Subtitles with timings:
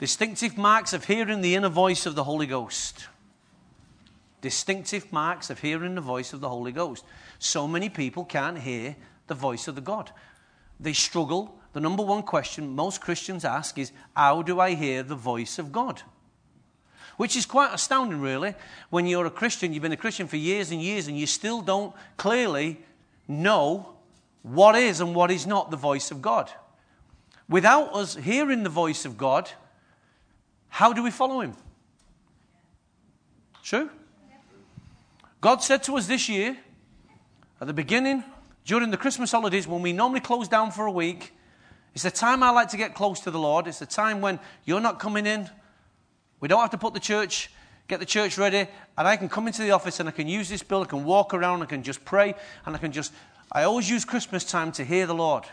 [0.00, 3.06] Distinctive marks of hearing the inner voice of the Holy Ghost.
[4.40, 7.04] Distinctive marks of hearing the voice of the Holy Ghost.
[7.38, 10.10] So many people can't hear the voice of the God.
[10.80, 11.54] They struggle.
[11.74, 15.70] The number one question most Christians ask is, How do I hear the voice of
[15.70, 16.00] God?
[17.18, 18.54] Which is quite astounding, really,
[18.88, 21.60] when you're a Christian, you've been a Christian for years and years, and you still
[21.60, 22.80] don't clearly
[23.28, 23.96] know
[24.40, 26.50] what is and what is not the voice of God.
[27.50, 29.50] Without us hearing the voice of God,
[30.70, 31.54] how do we follow him?
[33.62, 33.90] True?
[35.40, 36.56] God said to us this year,
[37.60, 38.24] at the beginning,
[38.64, 41.34] during the Christmas holidays, when we normally close down for a week,
[41.94, 43.66] it's the time I like to get close to the Lord.
[43.66, 45.50] It's the time when you're not coming in.
[46.40, 47.50] We don't have to put the church,
[47.88, 50.48] get the church ready, and I can come into the office and I can use
[50.48, 53.12] this bill, I can walk around, I can just pray, and I can just.
[53.52, 55.44] I always use Christmas time to hear the Lord.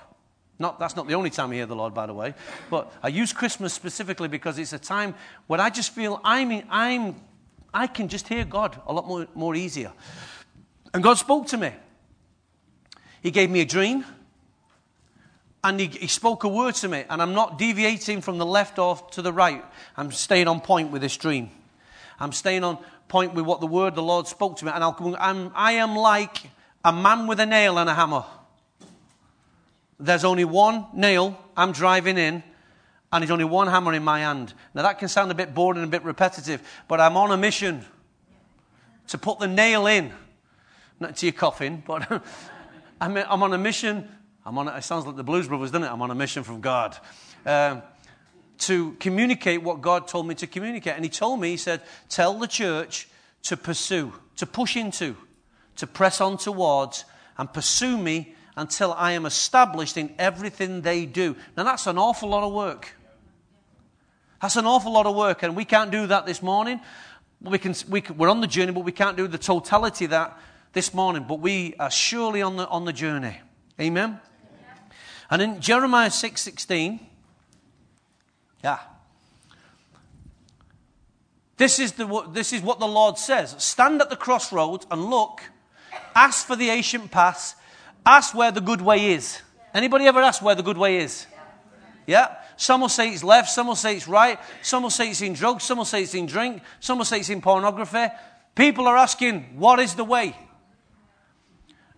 [0.60, 2.34] Not, that's not the only time I hear the Lord, by the way.
[2.70, 5.14] But I use Christmas specifically because it's a time
[5.46, 7.16] when I just feel I'm, I'm,
[7.74, 9.92] I can just hear God a lot more, more easier.
[10.94, 11.74] And God spoke to me.
[13.22, 14.04] He gave me a dream.
[15.64, 17.04] And he, he spoke a word to me.
[17.08, 19.64] And I'm not deviating from the left or to the right.
[19.96, 21.52] I'm staying on point with this dream.
[22.20, 24.72] I'm staying on point with what the word the Lord spoke to me.
[24.74, 26.50] And I'll, I'm, I am like
[26.84, 28.26] a man with a nail and a hammer
[30.00, 32.44] there's only one nail I'm driving in,
[33.12, 34.54] and there's only one hammer in my hand.
[34.74, 37.38] Now, that can sound a bit boring and a bit repetitive, but I'm on a
[37.38, 37.86] mission
[39.08, 40.12] to put the nail in.
[41.00, 42.24] Not to your coffin, but
[43.02, 44.08] I'm, on a mission.
[44.46, 45.92] I'm on, it sounds like the Blues Brothers, doesn't it?
[45.92, 46.98] I'm on a mission from God.
[47.46, 47.82] Um,
[48.60, 50.96] to communicate what God told me to communicate.
[50.96, 53.08] And He told me, He said, tell the church
[53.44, 55.16] to pursue, to push into,
[55.78, 57.06] to press on towards,
[57.38, 61.36] and pursue me until I am established in everything they do.
[61.56, 62.96] Now, that's an awful lot of work.
[64.42, 66.82] That's an awful lot of work, and we can't do that this morning.
[67.40, 70.38] We can, we, we're on the journey, but we can't do the totality of that
[70.74, 71.26] this morning.
[71.28, 73.40] But we are surely on the, on the journey.
[73.80, 74.20] Amen?
[75.30, 77.00] And in Jeremiah 6 16,
[78.64, 78.80] yeah.
[81.58, 85.42] This is, the, this is what the Lord says Stand at the crossroads and look,
[86.16, 87.56] ask for the ancient paths
[88.08, 89.42] Ask where the good way is.
[89.74, 91.28] Anybody ever ask where the good way is?
[92.06, 92.38] Yeah?
[92.56, 95.34] Some will say it's left, some will say it's right, some will say it's in
[95.34, 98.08] drugs, some will say it's in drink, some will say it's in pornography.
[98.56, 100.34] People are asking, what is the way?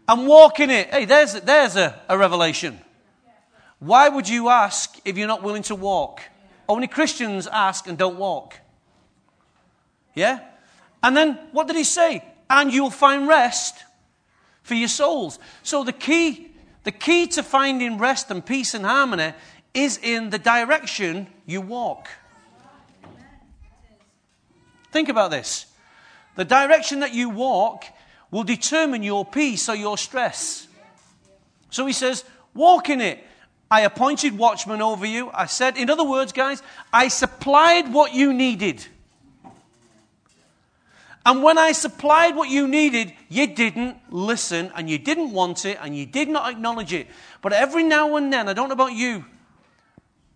[0.08, 0.90] And walking it.
[0.90, 2.80] Hey, there's, there's a, a revelation.
[3.78, 6.22] Why would you ask if you're not willing to walk?
[6.68, 8.56] Only Christians ask and don't walk.
[10.16, 10.40] Yeah?
[11.04, 12.26] And then what did he say?
[12.50, 13.86] And you'll find rest
[14.70, 15.40] for your souls.
[15.64, 16.52] So the key,
[16.84, 19.34] the key to finding rest and peace and harmony
[19.74, 22.08] is in the direction you walk.
[24.92, 25.66] Think about this.
[26.36, 27.84] The direction that you walk
[28.32, 30.68] will determine your peace or your stress.
[31.72, 33.24] So he says, walk in it.
[33.72, 35.30] I appointed watchmen over you.
[35.32, 36.64] I said, in other words, guys,
[36.94, 38.86] I supplied what you needed.
[41.30, 45.78] And when I supplied what you needed, you didn't listen and you didn't want it
[45.80, 47.06] and you did not acknowledge it.
[47.44, 49.24] But every now and then, I don't know about you,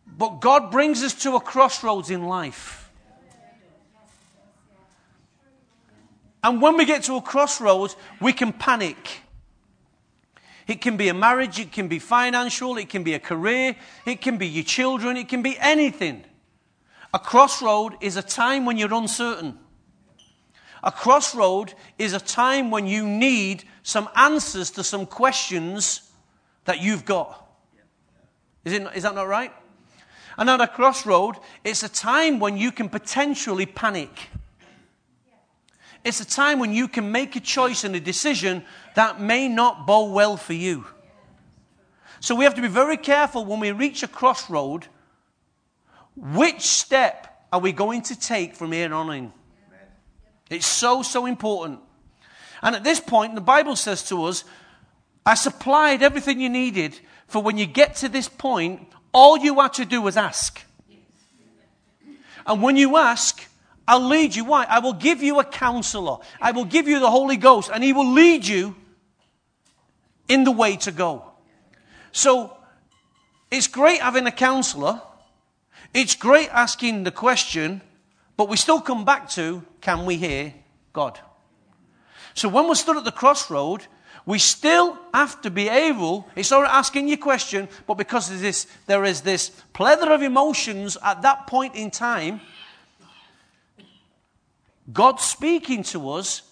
[0.05, 2.91] but God brings us to a crossroads in life.
[6.43, 9.21] And when we get to a crossroads, we can panic.
[10.67, 14.21] It can be a marriage, it can be financial, it can be a career, it
[14.21, 16.23] can be your children, it can be anything.
[17.15, 19.57] A crossroad is a time when you're uncertain.
[20.83, 26.11] A crossroad is a time when you need some answers to some questions
[26.65, 27.39] that you've got.
[28.65, 29.51] Is, it, is that not right?
[30.37, 34.29] And at a crossroad, it's a time when you can potentially panic.
[36.03, 38.65] It's a time when you can make a choice and a decision
[38.95, 40.85] that may not bow well for you.
[42.19, 44.87] So we have to be very careful when we reach a crossroad.
[46.15, 49.33] Which step are we going to take from here on in?
[50.49, 51.79] It's so, so important.
[52.61, 54.43] And at this point, the Bible says to us,
[55.25, 59.73] I supplied everything you needed for when you get to this point, all you had
[59.73, 60.61] to do was ask.
[62.45, 63.47] And when you ask,
[63.87, 64.45] I'll lead you.
[64.45, 64.65] Why?
[64.69, 66.17] I will give you a counselor.
[66.41, 68.75] I will give you the Holy Ghost, and He will lead you
[70.27, 71.25] in the way to go.
[72.11, 72.55] So,
[73.51, 75.01] it's great having a counselor.
[75.93, 77.81] It's great asking the question,
[78.43, 80.53] but we still come back to can we hear
[80.91, 81.17] God?
[82.33, 83.87] So when we're stood at the crossroad,
[84.25, 89.03] We still have to be able, it's not asking your question, but because this, there
[89.03, 92.39] is this plethora of emotions at that point in time,
[94.91, 96.43] God speaking to us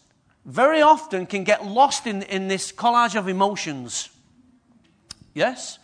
[0.46, 4.10] very often can get lost in, in this collage of emotions.
[5.34, 5.80] Yes?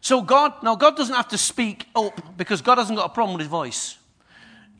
[0.00, 3.34] So God, now God doesn't have to speak up because God hasn't got a problem
[3.36, 3.98] with his voice.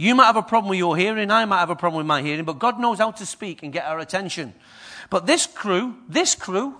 [0.00, 2.22] You might have a problem with your hearing, I might have a problem with my
[2.22, 4.54] hearing, but God knows how to speak and get our attention.
[5.10, 6.74] But this crew, this crew,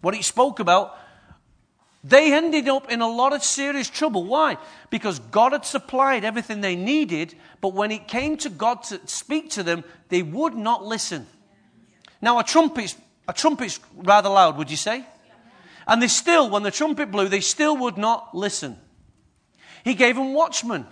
[0.00, 0.96] what he spoke about,
[2.02, 4.24] they ended up in a lot of serious trouble.
[4.24, 4.56] Why?
[4.88, 9.50] Because God had supplied everything they needed, but when it came to God to speak
[9.50, 11.26] to them, they would not listen.
[12.22, 12.96] Now, a trumpet's,
[13.28, 15.04] a trumpet's rather loud, would you say?
[15.86, 18.78] And they still, when the trumpet blew, they still would not listen.
[19.84, 20.86] He gave them watchmen.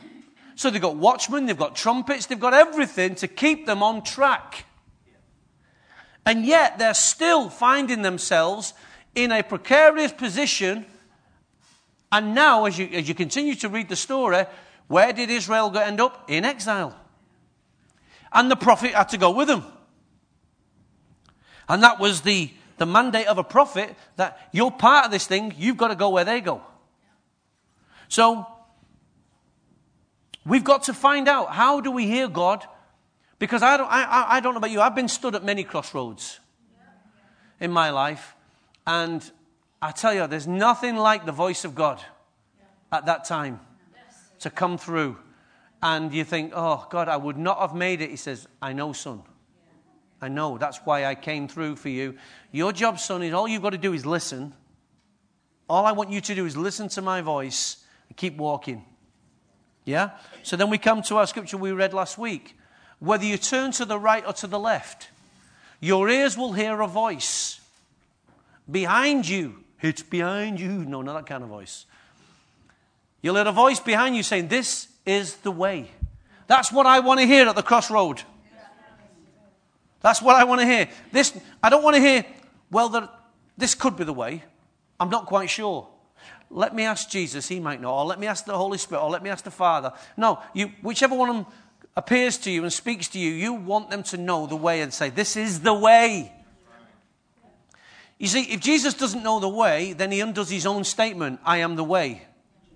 [0.56, 4.66] So they've got watchmen, they've got trumpets, they've got everything to keep them on track.
[6.26, 8.72] And yet they're still finding themselves
[9.14, 10.86] in a precarious position.
[12.10, 14.44] And now, as you, as you continue to read the story,
[14.86, 16.30] where did Israel end up?
[16.30, 16.96] In exile.
[18.32, 19.64] And the prophet had to go with them.
[21.68, 25.54] And that was the, the mandate of a prophet that you're part of this thing,
[25.56, 26.62] you've got to go where they go.
[28.08, 28.46] So,
[30.46, 32.66] we've got to find out how do we hear God
[33.38, 36.40] because I don't, I, I don't know about you, I've been stood at many crossroads
[37.60, 38.34] in my life.
[38.86, 39.28] And
[39.82, 42.02] I tell you, there's nothing like the voice of God
[42.92, 43.60] at that time
[44.40, 45.18] to come through.
[45.82, 48.10] And you think, oh, God, I would not have made it.
[48.10, 49.22] He says, I know, son.
[50.22, 50.56] I know.
[50.56, 52.16] That's why I came through for you.
[52.50, 54.54] Your job, son, is all you've got to do is listen.
[55.68, 58.86] All I want you to do is listen to my voice and keep walking.
[59.84, 60.10] Yeah?
[60.42, 62.56] So then we come to our scripture we read last week
[62.98, 65.08] whether you turn to the right or to the left,
[65.80, 67.60] your ears will hear a voice
[68.70, 69.62] behind you.
[69.82, 70.84] It's behind you.
[70.84, 71.84] No, not that kind of voice.
[73.20, 75.90] You'll hear a voice behind you saying, This is the way.
[76.46, 78.22] That's what I want to hear at the crossroad.
[80.00, 80.88] That's what I want to hear.
[81.12, 82.26] This, I don't want to hear,
[82.70, 83.08] well, the,
[83.56, 84.44] this could be the way.
[85.00, 85.88] I'm not quite sure.
[86.50, 89.10] Let me ask Jesus, he might know, or let me ask the Holy Spirit, or
[89.10, 89.92] let me ask the Father.
[90.16, 91.46] No, you, whichever one of them
[91.96, 94.92] appears to you and speaks to you, you want them to know the way and
[94.92, 96.32] say, This is the way.
[98.18, 101.58] You see, if Jesus doesn't know the way, then he undoes his own statement I
[101.58, 102.22] am the way,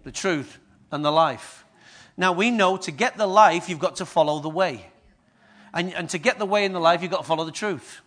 [0.04, 0.58] the truth,
[0.90, 1.64] and the life.
[2.16, 4.86] Now we know to get the life, you've got to follow the way.
[5.72, 8.00] And, and to get the way in the life, you've got to follow the truth.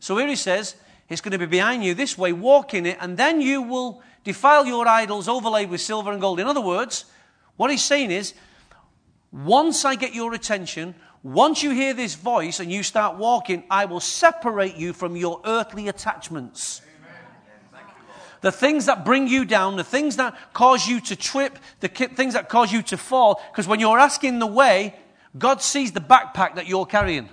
[0.00, 0.76] So here he says,
[1.08, 4.02] It's going to be behind you this way, walk in it, and then you will
[4.24, 6.40] defile your idols overlaid with silver and gold.
[6.40, 7.04] In other words,
[7.56, 8.34] what he's saying is,
[9.32, 13.84] once I get your attention, once you hear this voice and you start walking, I
[13.86, 16.80] will separate you from your earthly attachments.
[18.40, 22.34] The things that bring you down, the things that cause you to trip, the things
[22.34, 23.42] that cause you to fall.
[23.50, 24.94] Because when you're asking the way,
[25.36, 27.28] God sees the backpack that you're carrying.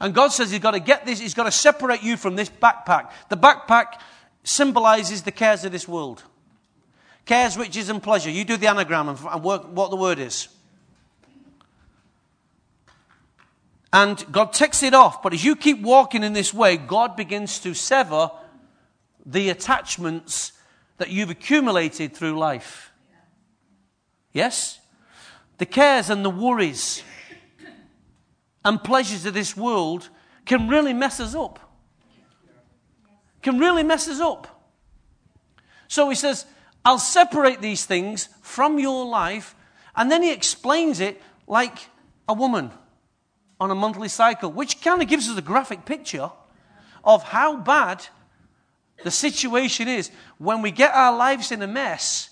[0.00, 2.48] And God says He's got to get this, He's got to separate you from this
[2.48, 3.10] backpack.
[3.28, 4.00] The backpack
[4.46, 6.22] symbolizes the cares of this world
[7.26, 8.30] cares, riches, and pleasure.
[8.30, 10.48] You do the anagram and work what the word is.
[13.92, 15.22] And God takes it off.
[15.22, 18.30] But as you keep walking in this way, God begins to sever
[19.24, 20.52] the attachments
[20.98, 22.92] that you've accumulated through life.
[24.32, 24.78] Yes?
[25.58, 27.02] The cares and the worries
[28.64, 30.10] and pleasures of this world
[30.44, 31.65] can really mess us up.
[33.46, 34.48] Can really mess us up.
[35.86, 36.46] So he says,
[36.84, 39.54] I'll separate these things from your life.
[39.94, 41.78] And then he explains it like
[42.28, 42.72] a woman
[43.60, 46.28] on a monthly cycle, which kind of gives us a graphic picture
[47.04, 48.04] of how bad
[49.04, 52.30] the situation is when we get our lives in a mess.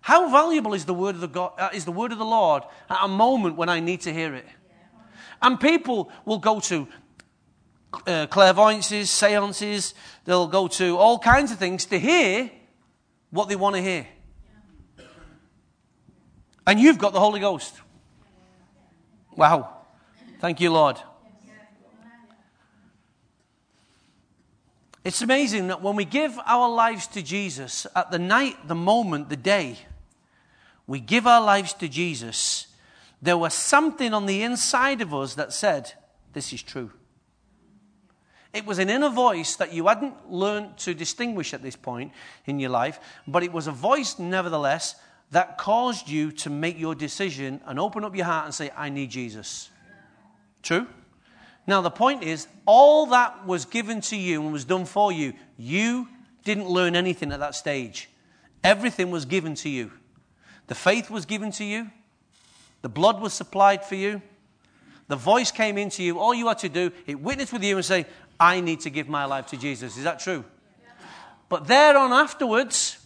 [0.00, 2.62] How valuable is the word of the, God, uh, is the word of the Lord
[2.88, 4.46] at a moment when I need to hear it?
[5.42, 6.88] And people will go to
[8.06, 12.50] uh, clairvoyances, seances, they'll go to all kinds of things to hear
[13.30, 14.06] what they want to hear.
[16.66, 17.74] And you've got the Holy Ghost.
[19.36, 19.82] Wow.
[20.40, 20.98] Thank you, Lord.
[25.04, 29.28] It's amazing that when we give our lives to Jesus, at the night, the moment,
[29.28, 29.76] the day,
[30.86, 32.68] we give our lives to Jesus,
[33.20, 35.92] there was something on the inside of us that said,
[36.32, 36.90] This is true.
[38.54, 42.12] It was an inner voice that you hadn't learned to distinguish at this point
[42.46, 44.94] in your life, but it was a voice, nevertheless,
[45.32, 48.90] that caused you to make your decision and open up your heart and say, I
[48.90, 49.70] need Jesus.
[50.62, 50.86] True?
[51.66, 55.32] Now, the point is, all that was given to you and was done for you,
[55.56, 56.08] you
[56.44, 58.08] didn't learn anything at that stage.
[58.62, 59.90] Everything was given to you.
[60.68, 61.90] The faith was given to you,
[62.82, 64.22] the blood was supplied for you,
[65.08, 66.18] the voice came into you.
[66.18, 68.06] All you had to do, it witnessed with you and say,
[68.38, 69.96] I need to give my life to Jesus.
[69.96, 70.44] Is that true?
[71.48, 72.98] But there on afterwards,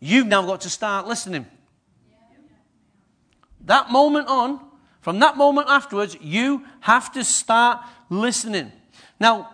[0.00, 1.46] you've now got to start listening.
[3.66, 4.60] That moment on,
[5.00, 8.72] from that moment afterwards, you have to start listening.
[9.18, 9.50] Now,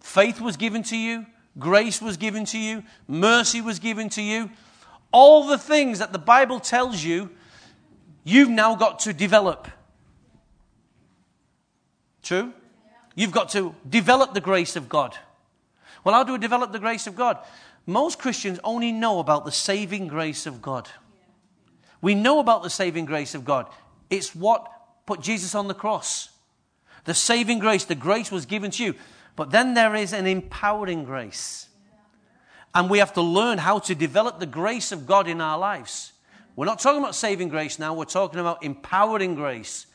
[0.00, 1.26] faith was given to you,
[1.58, 4.50] grace was given to you, mercy was given to you.
[5.12, 7.30] All the things that the Bible tells you,
[8.24, 9.68] you've now got to develop.
[12.22, 12.52] True?
[13.14, 15.16] You've got to develop the grace of God.
[16.02, 17.38] Well, how do we develop the grace of God?
[17.86, 20.88] Most Christians only know about the saving grace of God.
[22.00, 23.66] We know about the saving grace of God.
[24.10, 24.70] It's what
[25.06, 26.28] put Jesus on the cross.
[27.04, 28.94] The saving grace, the grace was given to you.
[29.36, 31.68] But then there is an empowering grace.
[32.74, 36.12] And we have to learn how to develop the grace of God in our lives.
[36.56, 39.86] We're not talking about saving grace now, we're talking about empowering grace.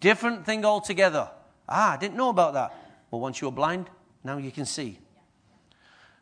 [0.00, 1.30] Different thing altogether.
[1.68, 2.74] Ah, I didn't know about that.
[3.10, 3.90] Well, once you were blind,
[4.24, 4.98] now you can see.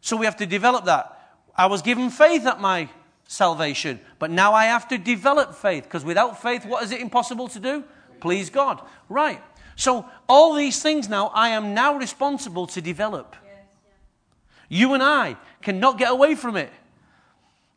[0.00, 1.10] So we have to develop that.
[1.56, 2.88] I was given faith at my
[3.26, 7.48] salvation, but now I have to develop faith because without faith, what is it impossible
[7.48, 7.84] to do?
[8.20, 8.82] Please God.
[9.08, 9.42] Right.
[9.76, 13.36] So all these things now, I am now responsible to develop.
[14.68, 16.70] You and I cannot get away from it.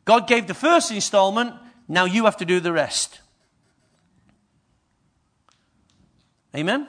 [0.04, 1.54] God gave the first installment,
[1.86, 3.20] now you have to do the rest.
[6.56, 6.88] Amen?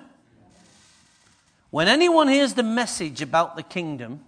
[1.72, 4.22] When anyone hears the message about the kingdom,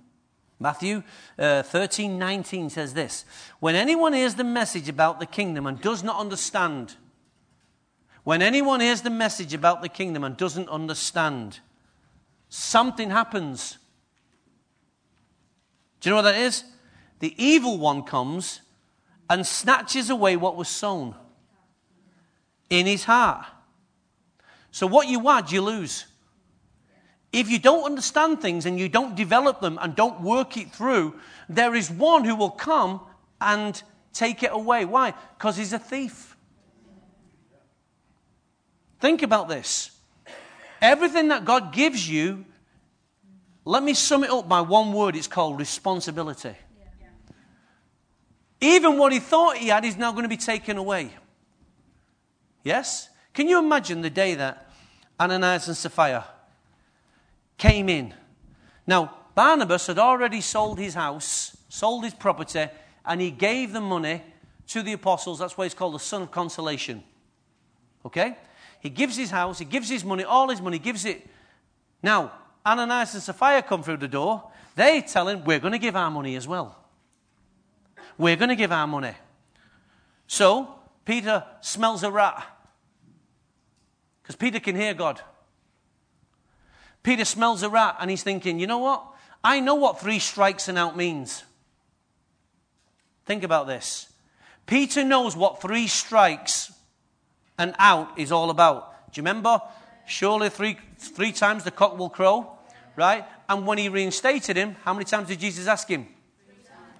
[0.59, 1.01] Matthew
[1.39, 3.25] uh, 13 19 says this
[3.59, 6.95] When anyone hears the message about the kingdom and does not understand,
[8.23, 11.59] when anyone hears the message about the kingdom and doesn't understand,
[12.49, 13.79] something happens.
[15.99, 16.63] Do you know what that is?
[17.19, 18.61] The evil one comes
[19.29, 21.15] and snatches away what was sown
[22.69, 23.45] in his heart.
[24.71, 26.05] So, what you add, you lose.
[27.31, 31.15] If you don't understand things and you don't develop them and don't work it through,
[31.47, 32.99] there is one who will come
[33.39, 33.81] and
[34.13, 34.83] take it away.
[34.83, 35.13] Why?
[35.37, 36.35] Because he's a thief.
[38.99, 39.91] Think about this.
[40.81, 42.45] Everything that God gives you,
[43.63, 46.55] let me sum it up by one word it's called responsibility.
[48.59, 51.11] Even what he thought he had is now going to be taken away.
[52.63, 53.09] Yes?
[53.33, 54.69] Can you imagine the day that
[55.19, 56.25] Ananias and Sapphira
[57.61, 58.11] came in.
[58.87, 62.65] Now, Barnabas had already sold his house, sold his property,
[63.05, 64.23] and he gave the money
[64.69, 65.37] to the apostles.
[65.37, 67.03] That's why he's called the son of consolation.
[68.03, 68.35] Okay?
[68.79, 71.29] He gives his house, he gives his money, all his money, gives it.
[72.01, 72.31] Now,
[72.65, 74.49] Ananias and Sapphira come through the door.
[74.75, 76.75] They tell him, We're going to give our money as well.
[78.17, 79.13] We're going to give our money.
[80.25, 82.43] So, Peter smells a rat.
[84.23, 85.21] Because Peter can hear God.
[87.03, 89.03] Peter smells a rat and he's thinking, you know what?
[89.43, 91.43] I know what three strikes and out means.
[93.25, 94.07] Think about this.
[94.65, 96.71] Peter knows what three strikes
[97.57, 99.11] and out is all about.
[99.11, 99.61] Do you remember?
[100.05, 102.57] Surely three, three times the cock will crow,
[102.95, 103.25] right?
[103.49, 106.07] And when he reinstated him, how many times did Jesus ask him?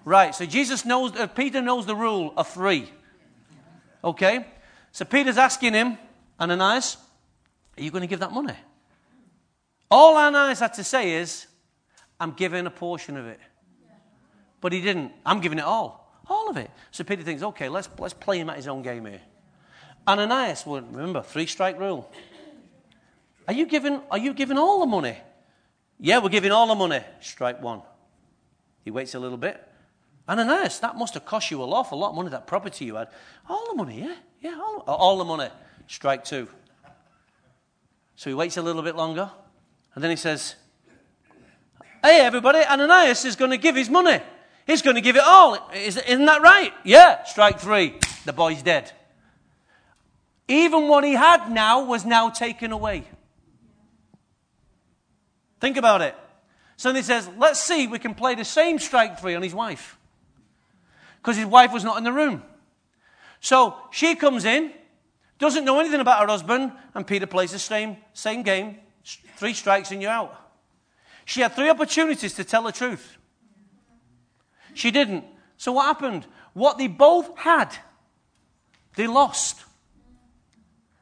[0.04, 2.92] Right, so Jesus knows, uh, Peter knows the rule of three.
[4.04, 4.48] Okay?
[4.92, 5.98] So Peter's asking him,
[6.40, 6.98] Ananias,
[7.78, 8.56] are you going to give that money?
[9.92, 11.48] All Ananias had to say is,
[12.18, 13.40] I'm giving a portion of it.
[14.62, 15.12] But he didn't.
[15.26, 16.22] I'm giving it all.
[16.30, 16.72] All of it.
[16.92, 19.22] So Peter thinks, okay, let's, let's play him at his own game here.
[20.08, 22.10] Ananias, well, remember, three strike rule.
[23.48, 25.18] Are you giving, are you giving all the money?
[26.00, 27.04] Yeah, we're giving all the money.
[27.20, 27.82] Strike one.
[28.86, 29.62] He waits a little bit.
[30.30, 32.96] Ananias, that must have cost you a lot, a lot of money, that property you
[32.96, 33.10] had.
[33.50, 34.16] All the money, yeah?
[34.40, 35.50] Yeah, all, all the money.
[35.88, 36.48] Strike two.
[38.16, 39.30] So he waits a little bit longer.
[39.94, 40.56] And then he says,
[42.04, 44.20] Hey, everybody, Ananias is going to give his money.
[44.66, 45.70] He's going to give it all.
[45.74, 46.74] Isn't that right?
[46.84, 47.96] Yeah, strike three.
[48.26, 48.92] The boy's dead.
[50.48, 53.04] Even what he had now was now taken away.
[55.60, 56.16] Think about it.
[56.78, 59.54] So then he says, Let's see, we can play the same strike three on his
[59.54, 59.98] wife.
[61.22, 62.42] Because his wife was not in the room.
[63.42, 64.72] So she comes in,
[65.38, 68.78] doesn't know anything about her husband, and Peter plays the same, same game
[69.38, 70.36] Three strikes and you're out.
[71.26, 73.18] She had three opportunities to tell the truth.
[74.74, 75.26] She didn't.
[75.58, 76.26] So what happened?
[76.54, 77.76] What they both had,
[78.96, 79.64] they lost.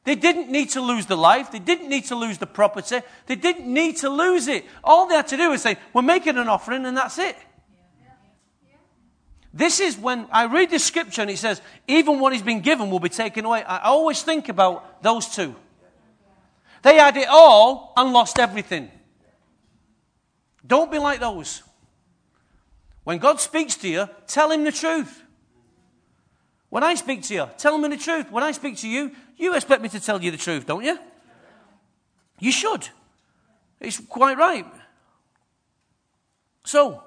[0.04, 1.52] They didn't need to lose the life.
[1.52, 3.02] They didn't need to lose the property.
[3.28, 4.66] They didn't need to lose it.
[4.84, 7.36] All they had to do was say, We're making an offering, and that's it.
[9.54, 12.90] This is when I read the scripture and it says, Even what he's been given
[12.90, 13.64] will be taken away.
[13.64, 15.56] I always think about those two.
[16.82, 18.90] They had it all and lost everything.
[20.66, 21.64] Don't be like those.
[23.04, 25.24] When God speaks to you, tell him the truth.
[26.70, 28.32] When I speak to you, tell me the truth.
[28.32, 31.00] When I speak to you, you expect me to tell you the truth, don't you?
[32.40, 32.88] You should.
[33.80, 34.66] It's quite right.
[36.64, 37.04] So,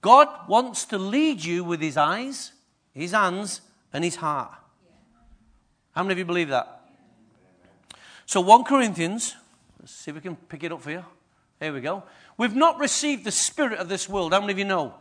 [0.00, 2.52] God wants to lead you with his eyes,
[2.92, 3.60] his hands,
[3.92, 4.52] and his heart.
[5.92, 6.79] How many of you believe that?
[8.30, 9.34] So, 1 Corinthians,
[9.80, 11.04] let's see if we can pick it up for you.
[11.58, 12.04] Here we go.
[12.38, 14.32] We've not received the spirit of this world.
[14.32, 14.94] How many of you know?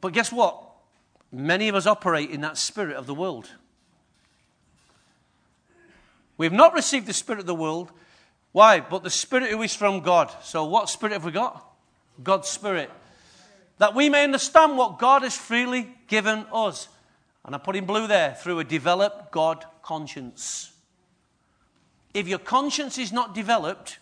[0.00, 0.64] But guess what?
[1.30, 3.50] Many of us operate in that spirit of the world.
[6.38, 7.92] We've not received the spirit of the world.
[8.52, 8.80] Why?
[8.80, 10.32] But the spirit who is from God.
[10.42, 11.70] So, what spirit have we got?
[12.22, 12.90] God's spirit.
[13.76, 16.88] That we may understand what God has freely given us.
[17.44, 20.69] And I put in blue there through a developed God conscience.
[22.12, 23.98] If your conscience is not developed,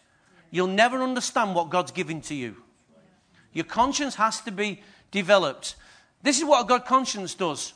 [0.50, 2.56] you'll never understand what God's giving to you.
[3.52, 5.76] Your conscience has to be developed.
[6.22, 7.74] This is what a good conscience does.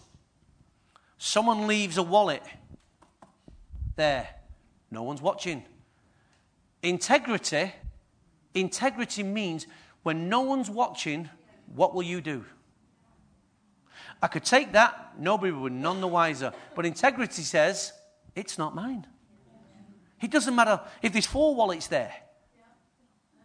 [1.18, 2.42] Someone leaves a wallet
[3.96, 4.28] there,
[4.90, 5.64] no one's watching.
[6.82, 7.72] Integrity,
[8.54, 9.66] integrity means
[10.02, 11.28] when no one's watching,
[11.74, 12.44] what will you do?
[14.20, 16.52] I could take that, nobody would none the wiser.
[16.74, 17.92] But integrity says,
[18.34, 19.06] it's not mine.
[20.22, 22.12] It doesn't matter if there's four wallets there.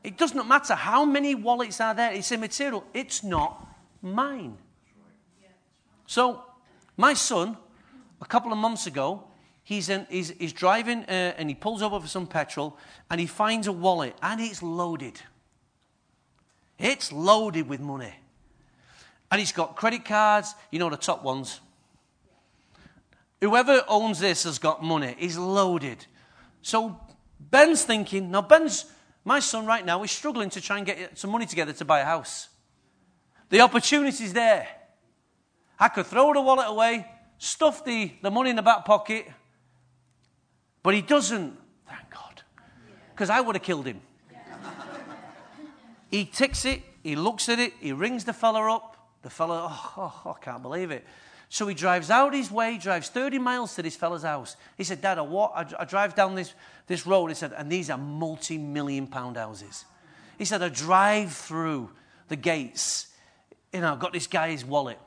[0.04, 2.14] It does not matter how many wallets are there.
[2.14, 2.84] It's immaterial.
[2.94, 3.68] It's not
[4.02, 4.58] mine.
[6.06, 6.44] So,
[6.96, 7.58] my son,
[8.22, 9.26] a couple of months ago,
[9.64, 12.78] he's, in, he's, he's driving uh, and he pulls over for some petrol
[13.10, 15.20] and he finds a wallet and it's loaded.
[16.80, 18.14] It's loaded with money.
[19.30, 21.60] And he's got credit cards, you know, the top ones.
[23.42, 25.16] Whoever owns this has got money.
[25.18, 26.06] He's loaded.
[26.68, 27.00] So
[27.40, 28.92] Ben's thinking, now Ben's,
[29.24, 32.02] my son right now, is struggling to try and get some money together to buy
[32.02, 32.50] a house.
[33.48, 34.68] The opportunity's there.
[35.80, 39.28] I could throw the wallet away, stuff the, the money in the back pocket,
[40.84, 41.58] but he doesn't.
[41.88, 42.42] Thank God.
[43.14, 44.02] Because I would have killed him.
[46.12, 48.98] He ticks it, he looks at it, he rings the fella up.
[49.22, 51.06] The fella, oh, oh, I can't believe it.
[51.50, 54.58] So he drives out his way, drives 30 miles to this fella's house.
[54.76, 56.54] He said, Dad, I, walk, I, I drive down this,
[56.88, 57.28] this road.
[57.28, 59.86] He said, and these are multi million pound houses.
[60.38, 61.90] He said, I drive through
[62.28, 63.08] the gates.
[63.72, 65.00] You know, I've got this guy's wallet.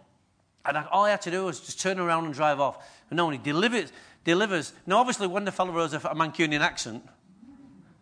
[0.65, 2.85] And I, all I had to do was just turn around and drive off.
[3.11, 3.93] And no, he delivers.
[4.25, 4.73] delivers.
[4.87, 7.07] Now, obviously, when the fellow has a, a Mancunian accent,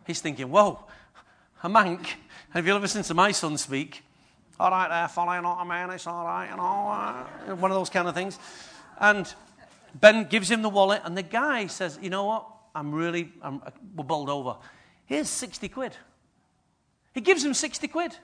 [0.07, 0.85] he's thinking, whoa,
[1.61, 2.07] a Manc?
[2.51, 4.03] Have you ever listened to my son speak?
[4.59, 5.93] All right there, follow, you know what I?
[5.93, 8.37] It's all right, you know, uh, one of those kind of things.
[8.99, 9.33] And
[9.95, 12.45] Ben gives him the wallet, and the guy says, You know what?
[12.75, 13.61] I'm really, I'm,
[13.95, 14.57] we're bowled over.
[15.05, 15.93] Here's 60 quid.
[17.13, 18.15] He gives him 60 quid.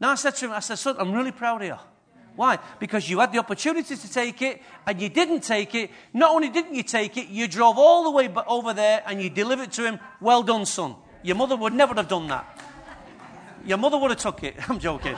[0.00, 1.76] Now I said to him, I said, Son, I'm really proud of you.
[2.36, 2.60] Why?
[2.78, 5.90] Because you had the opportunity to take it and you didn't take it.
[6.12, 9.28] Not only didn't you take it, you drove all the way over there and you
[9.28, 9.98] delivered it to him.
[10.20, 10.94] Well done, son.
[11.24, 12.57] Your mother would never have done that.
[13.64, 14.54] Your mother would have took it.
[14.68, 15.16] I'm joking.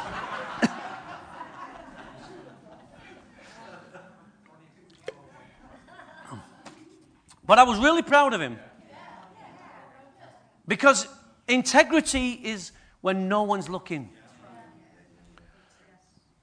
[7.47, 8.59] but I was really proud of him.
[10.67, 11.09] Because
[11.49, 14.11] integrity is when no one's looking.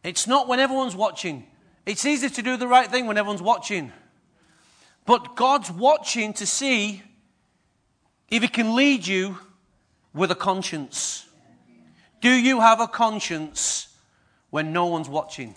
[0.04, 1.48] It's not when everyone's watching.
[1.86, 3.92] It's easy to do the right thing when everyone's watching.
[5.06, 7.02] But God's watching to see
[8.30, 9.38] if He can lead you
[10.14, 11.27] with a conscience?
[12.22, 13.96] Do you have a conscience
[14.50, 15.56] when no one's watching?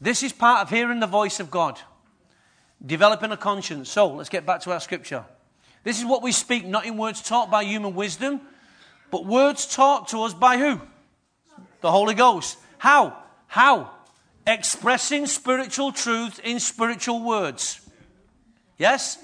[0.00, 1.80] This is part of hearing the voice of God,
[2.84, 3.90] developing a conscience.
[3.90, 5.24] So let's get back to our scripture.
[5.82, 8.40] This is what we speak, not in words taught by human wisdom,
[9.10, 10.80] but words taught to us by who?
[11.80, 12.58] The Holy Ghost.
[12.78, 13.16] How?
[13.46, 13.90] How?
[14.46, 17.80] Expressing spiritual truth in spiritual words.
[18.76, 19.18] Yes?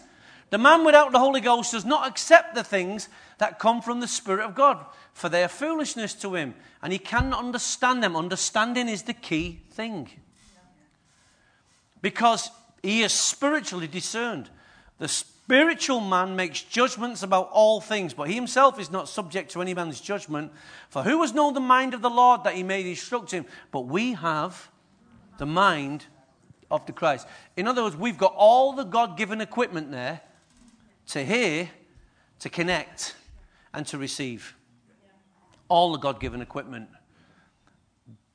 [0.51, 3.09] The man without the Holy Ghost does not accept the things
[3.41, 6.99] that come from the Spirit of God, for they are foolishness to him, and he
[6.99, 8.15] cannot understand them.
[8.15, 10.11] Understanding is the key thing.
[12.03, 12.51] Because
[12.83, 14.51] he is spiritually discerned.
[14.99, 19.63] The spiritual man makes judgments about all things, but he himself is not subject to
[19.63, 20.53] any man's judgment.
[20.91, 23.47] For who has known the mind of the Lord that he may instruct him?
[23.73, 24.71] But we have
[25.39, 26.05] the mind
[26.71, 27.27] of the Christ.
[27.57, 30.21] In other words, we've got all the God given equipment there
[31.09, 31.71] to hear,
[32.41, 33.15] to connect,
[33.73, 34.55] and to receive.
[35.69, 36.89] All the God given equipment.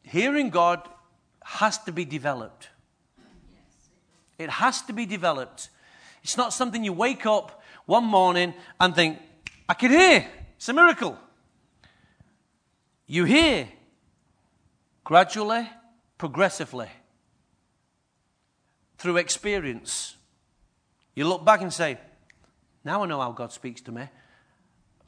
[0.04, 0.88] Hearing God
[1.44, 2.70] has to be developed.
[4.38, 5.70] It has to be developed.
[6.24, 9.20] It's not something you wake up one morning and think,
[9.70, 10.28] I can hear.
[10.56, 11.18] It's a miracle.
[13.08, 13.68] You hear
[15.04, 15.70] gradually,
[16.18, 16.90] progressively,
[18.98, 20.16] through experience.
[21.14, 21.98] You look back and say,
[22.84, 24.10] Now I know how God speaks to me.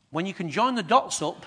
[0.09, 1.45] When you can join the dots up,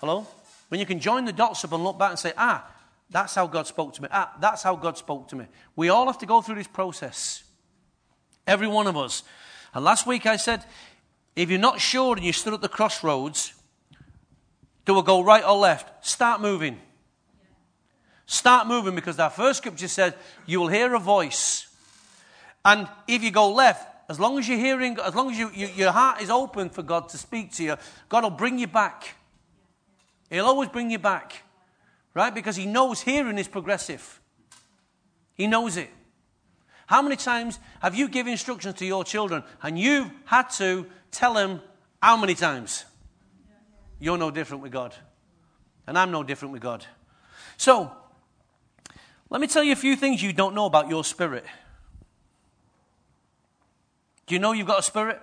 [0.00, 0.26] hello?
[0.68, 2.68] When you can join the dots up and look back and say, Ah,
[3.10, 4.08] that's how God spoke to me.
[4.10, 5.46] Ah, that's how God spoke to me.
[5.76, 7.44] We all have to go through this process.
[8.46, 9.22] Every one of us.
[9.74, 10.64] And last week I said,
[11.36, 13.54] if you're not sure and you stood at the crossroads,
[14.84, 16.04] do I go right or left?
[16.04, 16.80] Start moving.
[18.26, 20.14] Start moving because that first scripture says
[20.46, 21.66] you will hear a voice.
[22.64, 25.66] And if you go left, as long as you're hearing, as long as you, you,
[25.68, 27.76] your heart is open for God to speak to you,
[28.08, 29.14] God will bring you back.
[30.30, 31.42] He'll always bring you back.
[32.14, 32.34] Right?
[32.34, 34.20] Because He knows hearing is progressive.
[35.34, 35.90] He knows it.
[36.86, 41.34] How many times have you given instructions to your children and you've had to tell
[41.34, 41.60] them
[42.02, 42.86] how many times?
[44.00, 44.94] You're no different with God.
[45.86, 46.84] And I'm no different with God.
[47.58, 47.92] So,
[49.28, 51.44] let me tell you a few things you don't know about your spirit.
[54.28, 55.20] Do you know you've got a spirit?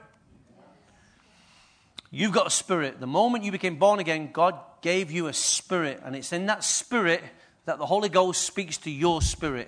[2.10, 3.00] You've got a spirit.
[3.00, 6.64] The moment you became born again, God gave you a spirit, and it's in that
[6.64, 7.24] spirit
[7.66, 9.68] that the Holy Ghost speaks to your spirit.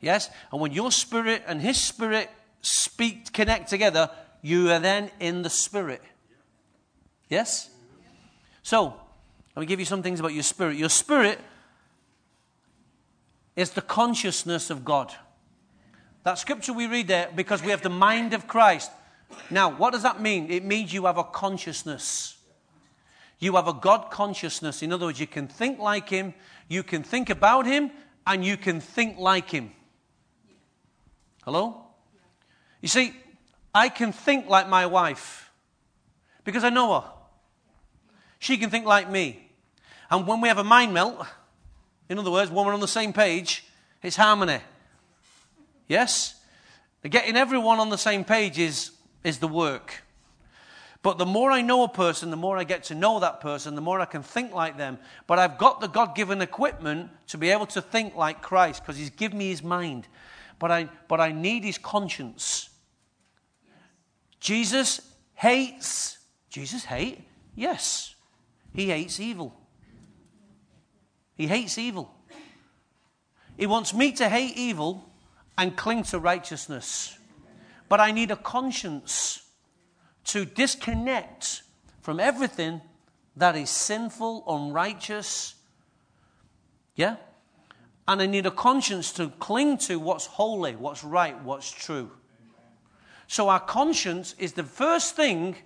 [0.00, 0.30] Yes?
[0.52, 2.30] And when your spirit and his spirit
[2.62, 6.02] speak, connect together, you are then in the spirit.
[7.28, 7.68] Yes?
[8.62, 8.94] So,
[9.54, 10.76] let me give you some things about your spirit.
[10.76, 11.40] Your spirit
[13.54, 15.14] is the consciousness of God.
[16.26, 18.90] That scripture we read there, because we have the mind of Christ.
[19.48, 20.50] Now, what does that mean?
[20.50, 22.36] It means you have a consciousness.
[23.38, 24.82] You have a God consciousness.
[24.82, 26.34] In other words, you can think like Him,
[26.66, 27.92] you can think about Him,
[28.26, 29.70] and you can think like Him.
[31.44, 31.84] Hello?
[32.80, 33.14] You see,
[33.72, 35.52] I can think like my wife
[36.42, 37.08] because I know her.
[38.40, 39.48] She can think like me.
[40.10, 41.24] And when we have a mind melt,
[42.08, 43.64] in other words, when we're on the same page,
[44.02, 44.58] it's harmony.
[45.88, 46.34] Yes?
[47.08, 48.90] Getting everyone on the same page is,
[49.22, 50.02] is the work.
[51.02, 53.76] But the more I know a person, the more I get to know that person,
[53.76, 54.98] the more I can think like them.
[55.28, 58.96] But I've got the God given equipment to be able to think like Christ because
[58.96, 60.08] He's given me His mind.
[60.58, 62.70] But I, but I need His conscience.
[64.40, 65.00] Jesus
[65.34, 66.18] hates.
[66.50, 67.20] Jesus hate?
[67.54, 68.16] Yes.
[68.74, 69.54] He hates evil.
[71.36, 72.12] He hates evil.
[73.56, 75.08] He wants me to hate evil
[75.58, 77.18] and cling to righteousness.
[77.88, 79.42] But I need a conscience
[80.24, 81.62] to disconnect
[82.00, 82.80] from everything
[83.36, 85.54] that is sinful, unrighteous.
[86.94, 87.16] Yeah?
[88.08, 92.10] And I need a conscience to cling to what's holy, what's right, what's true.
[93.28, 95.56] So, our conscience is the first thing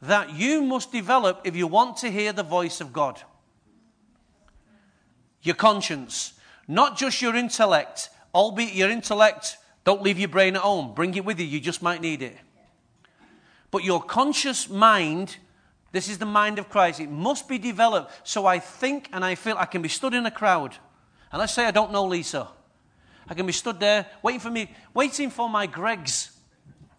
[0.00, 3.20] that you must develop if you want to hear the voice of God.
[5.42, 6.34] Your conscience,
[6.68, 10.94] not just your intellect, albeit your intellect, don't leave your brain at home.
[10.94, 12.36] Bring it with you, you just might need it.
[13.70, 15.36] But your conscious mind,
[15.92, 19.34] this is the mind of Christ, it must be developed so I think and I
[19.34, 20.76] feel I can be stood in a crowd.
[21.32, 22.48] And let's say I don't know Lisa.
[23.28, 26.32] I can be stood there waiting for me, waiting for my Greggs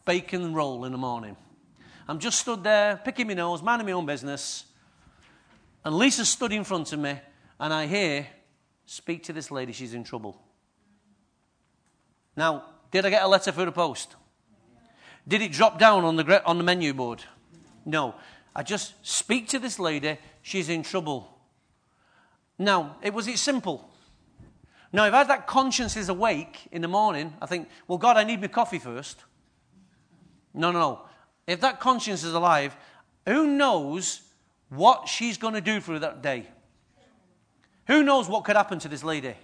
[0.06, 1.36] bacon roll in the morning.
[2.08, 4.66] I'm just stood there, picking my nose, minding my own business.
[5.84, 7.20] And Lisa stood in front of me,
[7.60, 8.28] and I hear,
[8.86, 10.42] Speak to this lady, she's in trouble.
[12.42, 14.16] Now, did I get a letter for the post?
[15.28, 17.22] Did it drop down on the, on the menu board?
[17.86, 18.16] No.
[18.56, 21.38] I just speak to this lady, she's in trouble.
[22.58, 23.88] Now, it was it simple.
[24.92, 28.18] Now, if I had that conscience is awake in the morning, I think, well, God,
[28.18, 29.24] I need my coffee first.
[30.52, 31.02] No, no, no.
[31.46, 32.76] If that conscience is alive,
[33.28, 34.22] who knows
[34.70, 36.48] what she's going to do through that day?
[37.86, 39.36] Who knows what could happen to this lady?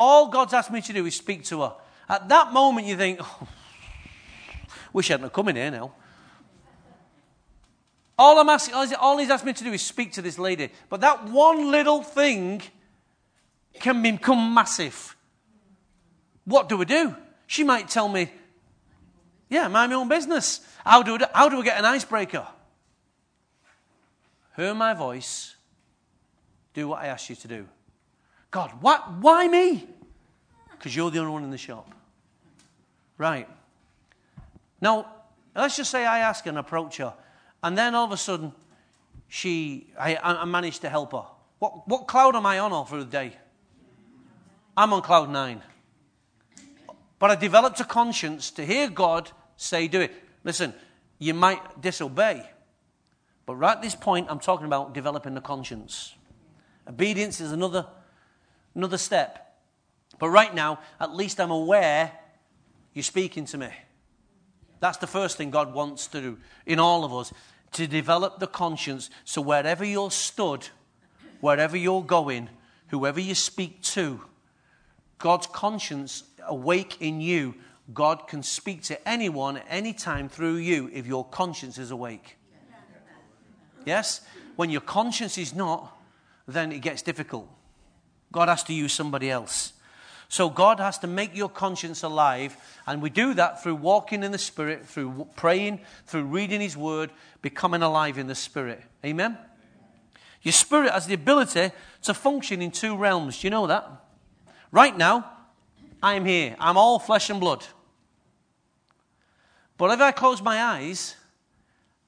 [0.00, 1.74] All God's asked me to do is speak to her.
[2.08, 3.48] At that moment, you think, oh,
[4.92, 5.92] wish I hadn't come in here now.
[8.18, 10.70] All, I'm asking, all he's asked me to do is speak to this lady.
[10.88, 12.62] But that one little thing
[13.74, 15.16] can become massive.
[16.44, 17.14] What do we do?
[17.46, 18.30] She might tell me,
[19.50, 20.60] yeah, mind my own business.
[20.84, 22.46] How do, I, how do I get an icebreaker?
[24.56, 25.54] Hear my voice.
[26.72, 27.68] Do what I ask you to do.
[28.50, 29.12] God, what?
[29.20, 29.86] Why me?
[30.78, 31.94] Because you're the only one in the shop.
[33.18, 33.48] Right.
[34.80, 35.06] Now,
[35.54, 37.14] let's just say I ask and approach her,
[37.62, 38.52] and then all of a sudden,
[39.28, 41.24] she, I, I managed to help her.
[41.58, 43.32] What, what cloud am I on all through the day?
[44.76, 45.62] I'm on cloud nine.
[47.18, 50.12] But I developed a conscience to hear God say, do it.
[50.44, 50.74] Listen,
[51.18, 52.48] you might disobey.
[53.46, 56.14] But right at this point, I'm talking about developing the conscience.
[56.86, 57.86] Obedience is another,
[58.74, 59.45] another step.
[60.18, 62.12] But right now, at least I'm aware
[62.94, 63.68] you're speaking to me.
[64.80, 67.32] That's the first thing God wants to do in all of us
[67.72, 70.68] to develop the conscience so wherever you're stood,
[71.40, 72.48] wherever you're going,
[72.88, 74.20] whoever you speak to,
[75.18, 77.54] God's conscience awake in you,
[77.92, 82.36] God can speak to anyone anytime through you if your conscience is awake.
[83.84, 84.22] Yes?
[84.56, 85.96] When your conscience is not,
[86.48, 87.48] then it gets difficult.
[88.32, 89.72] God has to use somebody else.
[90.28, 94.32] So God has to make your conscience alive, and we do that through walking in
[94.32, 97.10] the Spirit, through praying, through reading His Word,
[97.42, 98.82] becoming alive in the Spirit.
[99.04, 99.38] Amen?
[100.42, 103.40] Your spirit has the ability to function in two realms.
[103.40, 103.90] Do you know that?
[104.70, 105.28] Right now,
[106.00, 106.54] I'm here.
[106.60, 107.66] I'm all flesh and blood.
[109.76, 111.16] But if I close my eyes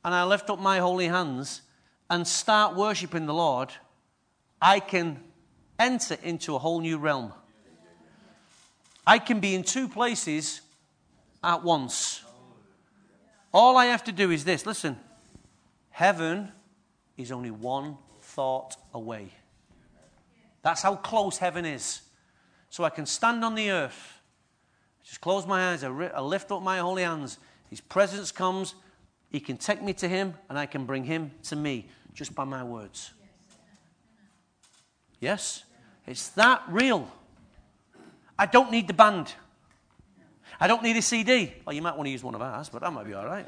[0.05, 1.63] and I lift up my holy hands
[2.09, 3.73] and start worshiping the Lord,
[4.63, 5.19] I can
[5.79, 7.33] enter into a whole new realm.
[9.09, 10.61] I can be in two places
[11.43, 12.23] at once.
[13.55, 14.99] All I have to do is this listen,
[15.89, 16.53] heaven
[17.17, 19.31] is only one thought away.
[20.61, 22.03] That's how close heaven is.
[22.69, 24.21] So I can stand on the earth,
[25.03, 25.89] just close my eyes, I,
[26.21, 27.39] lift up my holy hands.
[27.71, 28.75] His presence comes,
[29.31, 32.45] He can take me to Him, and I can bring Him to me just by
[32.45, 33.13] my words.
[35.19, 35.65] Yes?
[36.07, 37.11] It's that real.
[38.39, 39.35] I don't need the band.
[40.61, 41.55] I don't need a CD.
[41.65, 43.47] Well, you might want to use one of ours, but that might be all right.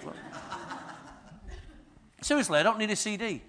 [2.22, 3.42] Seriously, I don't need a CD.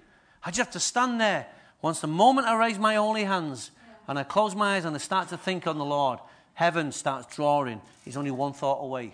[0.44, 1.48] I just have to stand there.
[1.82, 3.72] Once the moment I raise my holy hands
[4.08, 6.20] and I close my eyes and I start to think on the Lord,
[6.54, 7.82] heaven starts drawing.
[8.06, 9.14] He's only one thought away.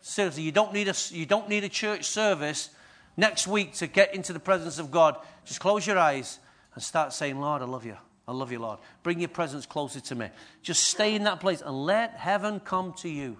[0.00, 2.70] Seriously, you don't need a, you don't need a church service
[3.16, 5.16] next week to get into the presence of God.
[5.44, 6.38] Just close your eyes
[6.74, 7.96] and start saying, Lord, I love you.
[8.30, 8.78] I love you, Lord.
[9.02, 10.28] Bring your presence closer to me.
[10.62, 13.36] Just stay in that place and let heaven come to you.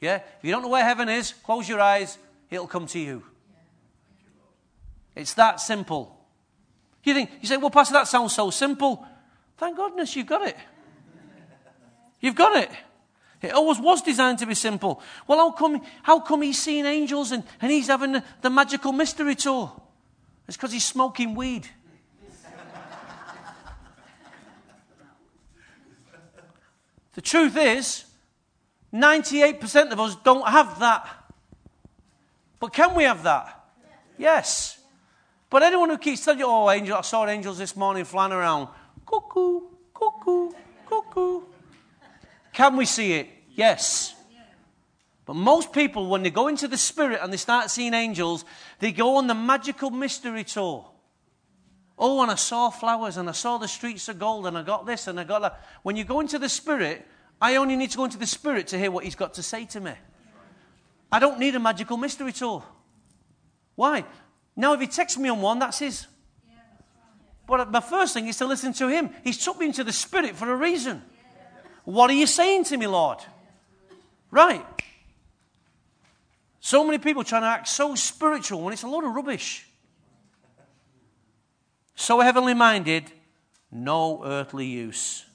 [0.00, 0.18] Yeah?
[0.18, 2.16] If you don't know where heaven is, close your eyes,
[2.50, 3.24] it'll come to you.
[5.16, 6.16] It's that simple.
[7.02, 9.04] You think, you say, well, Pastor, that sounds so simple.
[9.56, 10.56] Thank goodness you've got it.
[12.20, 12.70] You've got it.
[13.42, 15.02] It always was designed to be simple.
[15.26, 18.92] Well, how come, how come he's seeing angels and, and he's having the, the magical
[18.92, 19.72] mystery tour?
[20.46, 21.68] It's because he's smoking weed.
[27.14, 28.04] The truth is,
[28.92, 31.08] 98% of us don't have that.
[32.60, 33.64] But can we have that?
[34.18, 34.78] Yes.
[35.50, 38.68] But anyone who keeps telling you, oh, angel, I saw angels this morning flying around,
[39.06, 40.50] cuckoo, cuckoo,
[40.86, 41.42] cuckoo.
[42.52, 43.28] Can we see it?
[43.50, 44.14] Yes.
[45.26, 48.44] But most people, when they go into the spirit and they start seeing angels,
[48.78, 50.86] they go on the magical mystery tour.
[51.98, 54.84] Oh, and I saw flowers and I saw the streets of gold and I got
[54.84, 55.64] this and I got that.
[55.82, 57.06] When you go into the Spirit,
[57.40, 59.64] I only need to go into the Spirit to hear what He's got to say
[59.66, 59.92] to me.
[61.12, 62.64] I don't need a magical mystery tour.
[63.76, 64.04] Why?
[64.56, 66.06] Now, if He texts me on one, that's His.
[67.46, 69.10] But my first thing is to listen to Him.
[69.22, 71.02] He's took me into the Spirit for a reason.
[71.84, 73.18] What are you saying to me, Lord?
[74.30, 74.64] Right.
[76.58, 79.68] So many people trying to act so spiritual when it's a load of rubbish
[81.94, 83.12] so heavenly minded,
[83.70, 85.26] no earthly use.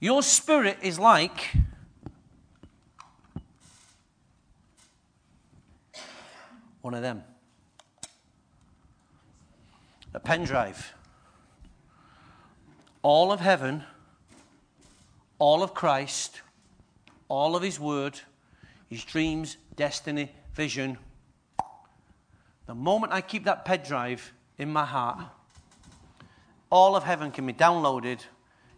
[0.00, 1.52] Your spirit is like
[6.82, 7.24] one of them
[10.14, 10.94] a pen drive.
[13.02, 13.84] All of heaven,
[15.38, 16.40] all of Christ,
[17.28, 18.18] all of His Word,
[18.88, 20.96] His dreams, destiny, vision
[22.66, 25.20] the moment I keep that pen drive in my heart,
[26.70, 28.20] all of heaven can be downloaded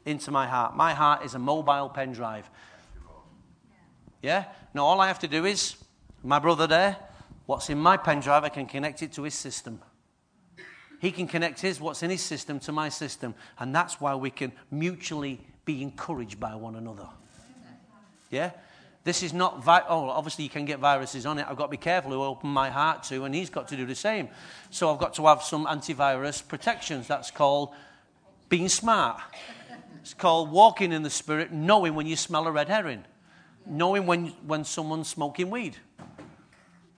[0.04, 0.76] into my heart.
[0.76, 2.48] My heart is a mobile pen drive.
[4.22, 4.44] Yeah?
[4.74, 5.76] Now, all I have to do is,
[6.22, 6.96] my brother there,
[7.46, 9.80] what's in my pen drive, I can connect it to his system.
[11.00, 13.34] He can connect his, what's in his system, to my system.
[13.58, 17.08] And that's why we can mutually be encouraged by one another.
[18.30, 18.50] Yeah?
[19.08, 21.46] This is not, vi- oh, obviously you can get viruses on it.
[21.48, 23.86] I've got to be careful who open my heart to, and he's got to do
[23.86, 24.28] the same.
[24.68, 27.08] So I've got to have some antivirus protections.
[27.08, 27.70] That's called
[28.50, 29.18] being smart.
[30.02, 33.02] It's called walking in the Spirit, knowing when you smell a red herring,
[33.64, 35.78] knowing when, when someone's smoking weed.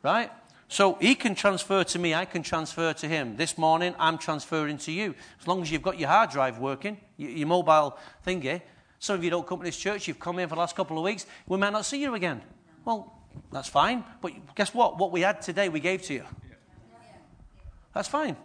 [0.02, 0.32] Right?
[0.66, 3.36] So he can transfer to me, I can transfer to him.
[3.36, 5.14] This morning, I'm transferring to you.
[5.40, 7.96] As long as you've got your hard drive working, your, your mobile
[8.26, 8.62] thingy.
[9.00, 10.98] Some of you don't come to this church, you've come in for the last couple
[10.98, 12.42] of weeks, we might not see you again.
[12.84, 13.12] Well,
[13.50, 14.04] that's fine.
[14.20, 14.98] But guess what?
[14.98, 16.24] What we had today, we gave to you.
[17.94, 18.36] That's fine.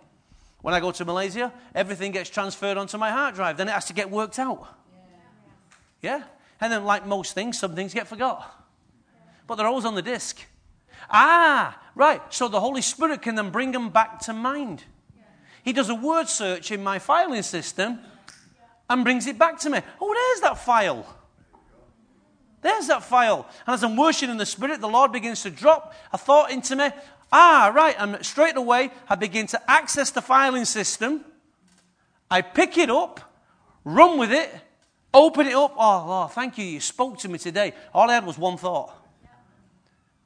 [0.61, 3.57] When I go to Malaysia, everything gets transferred onto my hard drive.
[3.57, 4.65] Then it has to get worked out.
[6.01, 6.23] Yeah?
[6.61, 8.65] And then, like most things, some things get forgot.
[9.47, 10.39] But they're always on the disk.
[11.09, 12.21] Ah, right.
[12.33, 14.85] So the Holy Spirit can then bring them back to mind.
[15.63, 17.99] He does a word search in my filing system
[18.89, 19.79] and brings it back to me.
[19.99, 21.05] Oh, there's that file.
[22.61, 23.47] There's that file.
[23.67, 26.75] And as I'm worshiping in the Spirit, the Lord begins to drop a thought into
[26.75, 26.89] me.
[27.31, 27.95] Ah, right.
[27.97, 31.23] And straight away, I begin to access the filing system.
[32.29, 33.19] I pick it up,
[33.83, 34.53] run with it,
[35.13, 35.75] open it up.
[35.77, 36.65] Oh, Lord, thank you.
[36.65, 37.73] You spoke to me today.
[37.93, 38.93] All I had was one thought.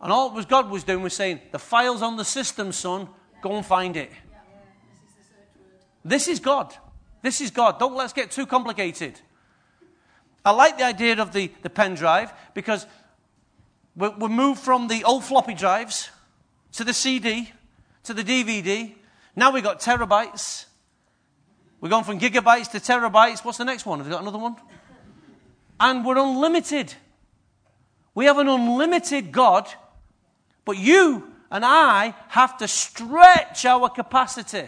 [0.02, 3.10] And all was God was doing was saying, The file's on the system, son.
[3.42, 4.12] Go and find it.
[6.06, 6.74] This is God.
[7.22, 7.80] This is God.
[7.80, 9.20] Don't let's get too complicated.
[10.46, 12.86] I like the idea of the, the pen drive because
[13.96, 16.10] we, we moved from the old floppy drives
[16.74, 17.52] to the CD
[18.04, 18.94] to the DVD.
[19.36, 20.66] Now we've got terabytes.
[21.82, 23.44] We've gone from gigabytes to terabytes.
[23.44, 24.00] What's the next one?
[24.00, 24.56] Have you got another one?
[25.80, 26.94] And we're unlimited.
[28.16, 29.68] We have an unlimited God
[30.70, 34.68] but you and I have to stretch our capacity.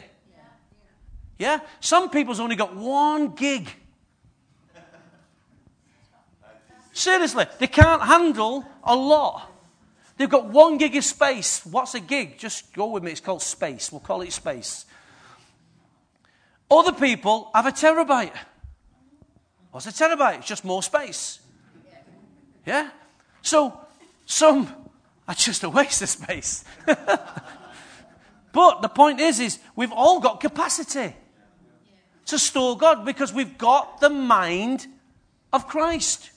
[1.41, 1.61] Yeah?
[1.79, 3.67] Some people's only got one gig.
[6.93, 9.49] Seriously, they can't handle a lot.
[10.17, 11.65] They've got one gig of space.
[11.65, 12.37] What's a gig?
[12.37, 13.09] Just go with me.
[13.09, 13.91] It's called space.
[13.91, 14.85] We'll call it space.
[16.69, 18.37] Other people have a terabyte.
[19.71, 20.39] What's a terabyte?
[20.39, 21.39] It's just more space.
[22.67, 22.91] Yeah?
[23.41, 23.81] So,
[24.27, 24.71] some
[25.27, 26.63] are just a waste of space.
[26.85, 31.15] but the point is, is we've all got capacity
[32.31, 34.87] to store God because we've got the mind
[35.53, 36.31] of Christ.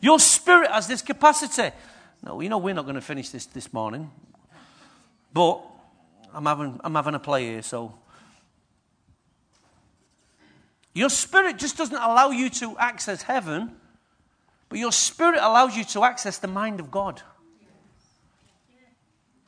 [0.00, 1.74] Your spirit has this capacity.
[2.22, 4.10] No, you know we're not going to finish this this morning,
[5.32, 5.60] but
[6.32, 7.94] I'm having I'm having a play here, so.
[10.92, 13.74] Your spirit just doesn't allow you to access heaven,
[14.68, 17.20] but your spirit allows you to access the mind of God.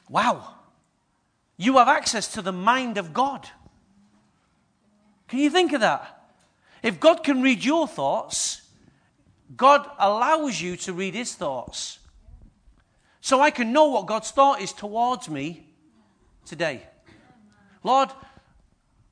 [0.09, 0.55] Wow.
[1.57, 3.49] You have access to the mind of God.
[5.29, 6.13] Can you think of that?
[6.83, 8.63] If God can read your thoughts,
[9.57, 11.99] God allows you to read his thoughts.
[13.21, 15.67] So I can know what God's thought is towards me
[16.45, 16.83] today.
[17.83, 18.11] Lord,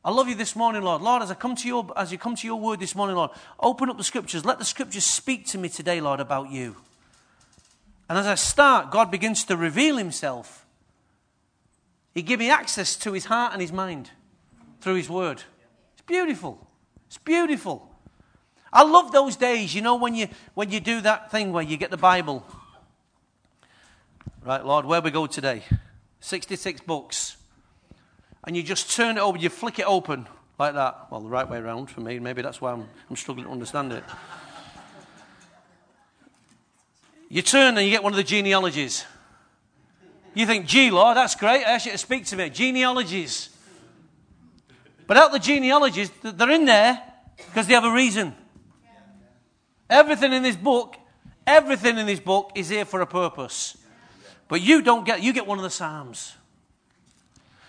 [0.05, 1.03] I love you this morning, Lord.
[1.03, 3.31] Lord, as I come to your as you come to your word this morning, Lord,
[3.59, 4.44] open up the scriptures.
[4.44, 6.77] Let the scriptures speak to me today, Lord, about you.
[8.09, 10.66] And as I start, God begins to reveal himself.
[12.12, 14.11] He gave me access to his heart and his mind
[14.81, 15.42] through his word.
[16.07, 16.67] Beautiful.
[17.07, 17.90] It's beautiful.
[18.73, 21.77] I love those days, you know, when you, when you do that thing where you
[21.77, 22.45] get the Bible.
[24.45, 25.62] Right, Lord, where we go today?
[26.21, 27.37] 66 books.
[28.43, 30.27] And you just turn it over, you flick it open
[30.59, 31.07] like that.
[31.11, 32.19] Well, the right way around for me.
[32.19, 34.05] Maybe that's why I'm, I'm struggling to understand it.
[37.29, 39.05] You turn and you get one of the genealogies.
[40.35, 41.64] You think, gee, Lord, that's great.
[41.64, 42.51] I ask you to speak to me.
[42.51, 43.51] Genealogies.
[45.07, 47.03] But out the genealogies, they're in there
[47.37, 48.35] because they have a reason.
[49.88, 50.97] Everything in this book,
[51.47, 53.77] everything in this book is here for a purpose.
[54.49, 56.35] But you don't get, you get one of the Psalms.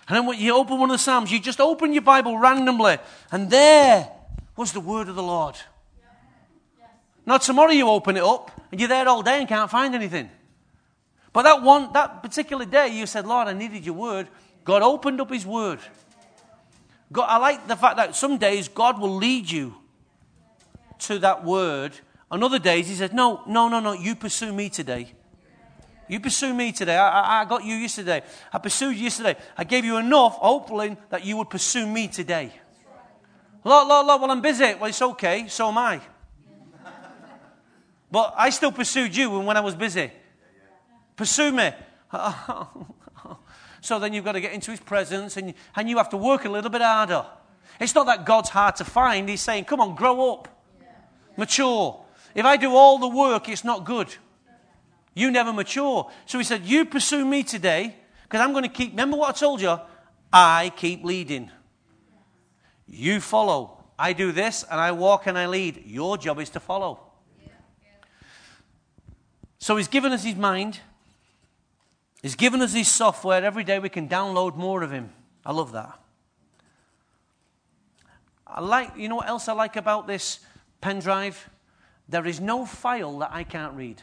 [0.08, 2.98] And then when you open one of the Psalms, you just open your Bible randomly,
[3.32, 4.10] and there
[4.56, 5.56] was the word of the Lord.
[7.26, 10.30] Now, tomorrow you open it up, and you're there all day and can't find anything.
[11.34, 14.28] But that one, that particular day, you said, Lord, I needed your word.
[14.64, 15.80] God opened up his word.
[17.12, 19.76] God, I like the fact that some days God will lead you
[21.00, 21.94] to that word.
[22.32, 25.14] On other days, he said, No, no, no, no, you pursue me today.
[26.08, 26.98] You pursue me today.
[26.98, 28.22] I, I, I got you yesterday.
[28.54, 29.36] I pursued you yesterday.
[29.58, 32.54] I gave you enough, hoping that you would pursue me today.
[33.64, 34.76] Lord, Lord, Lord, well, I'm busy.
[34.76, 35.48] Well, it's okay.
[35.48, 36.02] So am I.
[38.12, 40.12] But I still pursued you when I was busy.
[41.16, 41.72] Pursue me.
[42.18, 42.95] Oh,
[43.86, 46.46] so then you've got to get into his presence and, and you have to work
[46.46, 47.26] a little bit harder.
[47.80, 49.28] It's not that God's hard to find.
[49.30, 50.48] He's saying, come on, grow up,
[51.38, 52.04] mature.
[52.34, 54.14] If I do all the work, it's not good.
[55.14, 56.12] You never mature.
[56.26, 58.92] So he said, You pursue me today because I'm going to keep.
[58.92, 59.80] Remember what I told you?
[60.32, 61.50] I keep leading.
[62.86, 63.84] You follow.
[63.98, 65.84] I do this and I walk and I lead.
[65.86, 67.00] Your job is to follow.
[69.58, 70.82] So he's given us his mind.
[72.26, 73.46] He's given us his software.
[73.46, 75.12] Every day we can download more of him.
[75.46, 76.00] I love that.
[78.48, 80.40] I like, you know what else I like about this
[80.82, 81.48] pen drive?
[82.10, 84.02] There is no file that I can't read.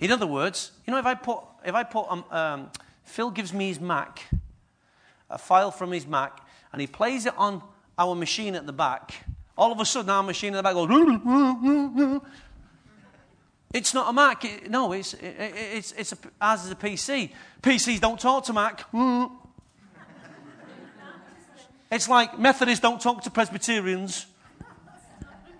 [0.00, 2.70] In other words, you know, if I put, if I put, um, um,
[3.04, 4.24] Phil gives me his Mac,
[5.28, 6.40] a file from his Mac,
[6.72, 7.62] and he plays it on
[7.98, 12.20] our machine at the back, all of a sudden our machine at the back goes,
[13.72, 14.44] it's not a Mac.
[14.44, 17.30] It, no, it's, it, it's, it's a, ours is a PC.
[17.62, 18.90] PCs don't talk to Mac.
[18.92, 19.30] Mm.
[21.90, 24.26] It's like Methodists don't talk to Presbyterians.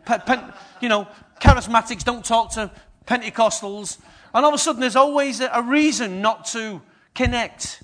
[0.04, 1.06] Pen, you know,
[1.40, 2.70] charismatics don't talk to
[3.06, 3.98] Pentecostals.
[4.32, 6.82] And all of a sudden, there's always a, a reason not to
[7.14, 7.82] connect.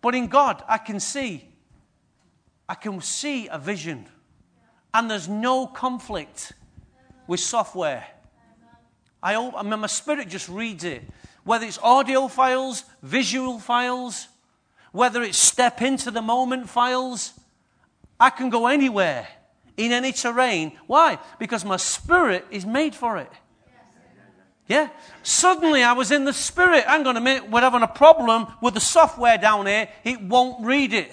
[0.00, 1.48] But in God, I can see.
[2.68, 4.06] I can see a vision.
[4.92, 6.52] And there's no conflict
[7.26, 8.04] with software.
[9.22, 11.02] I, I mean, my spirit just reads it.
[11.44, 14.28] Whether it's audio files, visual files,
[14.92, 17.32] whether it's step into the moment files,
[18.18, 19.26] I can go anywhere
[19.76, 20.72] in any terrain.
[20.86, 21.18] Why?
[21.38, 23.30] Because my spirit is made for it.
[24.66, 24.88] Yeah?
[25.22, 26.84] Suddenly I was in the spirit.
[26.84, 29.88] Hang on a minute, we're having a problem with the software down here.
[30.04, 31.10] It won't read it.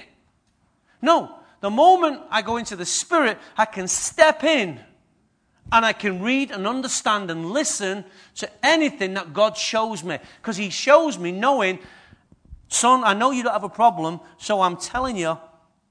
[1.01, 1.33] No.
[1.59, 4.79] The moment I go into the spirit, I can step in
[5.71, 8.05] and I can read and understand and listen
[8.35, 10.17] to anything that God shows me.
[10.41, 11.79] Because He shows me knowing
[12.69, 15.37] Son, I know you don't have a problem, so I'm telling you,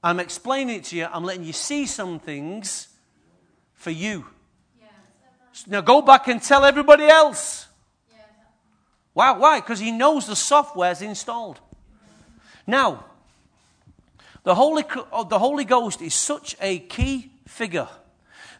[0.03, 2.87] I'm explaining it to you, I'm letting you see some things
[3.73, 4.25] for you.
[5.65, 7.67] Now go back and tell everybody else.
[9.13, 9.31] Why?
[9.31, 9.59] Why?
[9.59, 11.59] Because he knows the software's installed.
[12.67, 13.05] Now,
[14.43, 17.87] the Holy, uh, the Holy Ghost is such a key figure.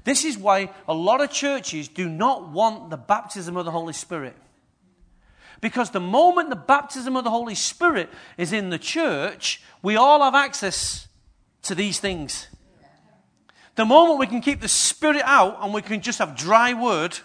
[0.08, 3.92] This is why a lot of churches do not want the baptism of the Holy
[3.92, 4.38] Spirit.
[5.60, 10.24] Because the moment the baptism of the Holy Spirit is in the church, we all
[10.24, 11.10] have access
[11.64, 12.48] to these things.
[13.76, 17.20] The moment we can keep the Spirit out and we can just have dry word,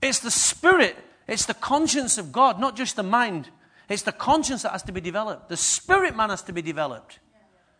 [0.00, 0.96] it's the Spirit,
[1.26, 3.48] it's the conscience of God, not just the mind.
[3.88, 5.48] It's the conscience that has to be developed.
[5.48, 7.18] The spirit man has to be developed.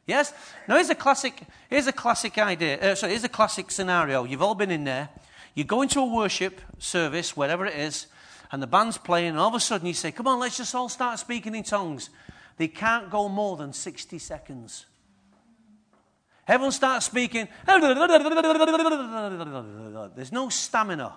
[0.07, 0.33] Yes?
[0.69, 2.79] Now, here's a classic, here's a classic idea.
[2.79, 4.25] Uh, sorry, here's a classic scenario.
[4.25, 5.09] You've all been in there.
[5.55, 8.07] You go into a worship service, wherever it is,
[8.53, 10.75] and the band's playing, and all of a sudden you say, Come on, let's just
[10.75, 12.11] all start speaking in tongues.
[12.57, 14.87] They can't go more than 60 seconds.
[16.47, 17.49] Everyone starts speaking.
[17.67, 17.91] There's
[20.33, 21.15] no stamina.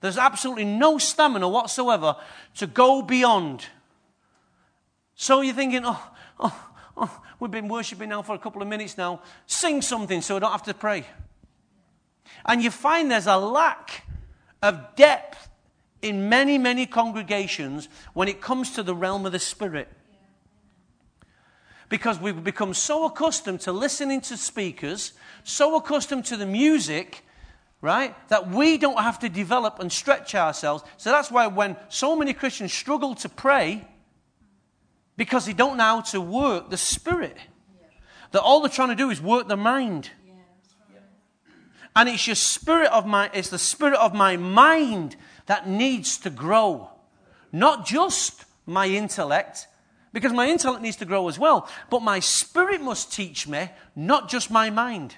[0.00, 2.16] There's absolutely no stamina whatsoever
[2.56, 3.66] to go beyond.
[5.14, 6.67] So you're thinking, oh, oh,
[6.98, 9.22] oh, we've been worshiping now for a couple of minutes now.
[9.46, 11.06] Sing something so I don't have to pray.
[12.44, 14.06] And you find there's a lack
[14.62, 15.48] of depth
[16.02, 19.88] in many, many congregations when it comes to the realm of the Spirit.
[21.88, 27.24] Because we've become so accustomed to listening to speakers, so accustomed to the music,
[27.80, 30.84] right, that we don't have to develop and stretch ourselves.
[30.98, 33.86] So that's why when so many Christians struggle to pray,
[35.18, 37.36] because they don't know how to work the Spirit,
[38.30, 40.10] that all they're trying to do is work the mind.
[41.96, 45.16] And it's your spirit of my, it's the spirit of my mind
[45.46, 46.90] that needs to grow.
[47.50, 49.66] Not just my intellect,
[50.12, 54.28] because my intellect needs to grow as well, but my spirit must teach me, not
[54.28, 55.16] just my mind.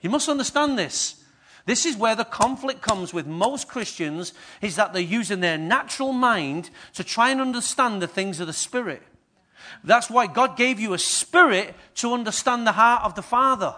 [0.00, 1.19] You must understand this.
[1.66, 4.32] This is where the conflict comes with most Christians
[4.62, 8.52] is that they're using their natural mind to try and understand the things of the
[8.52, 9.02] spirit.
[9.84, 13.74] That's why God gave you a spirit to understand the heart of the Father.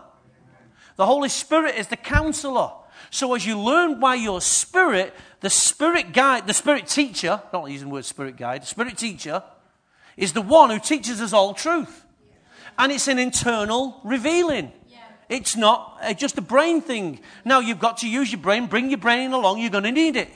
[0.97, 2.71] The Holy Spirit is the counselor.
[3.11, 7.89] So as you learn by your spirit, the spirit guide, the spirit teacher, not using
[7.89, 9.43] the word spirit guide, the spirit teacher
[10.17, 12.05] is the one who teaches us all truth.
[12.79, 14.73] And it's an internal revealing.
[15.33, 17.19] It's not uh, just a brain thing.
[17.43, 20.15] Now you've got to use your brain, bring your brain along, you're going to need
[20.15, 20.29] it.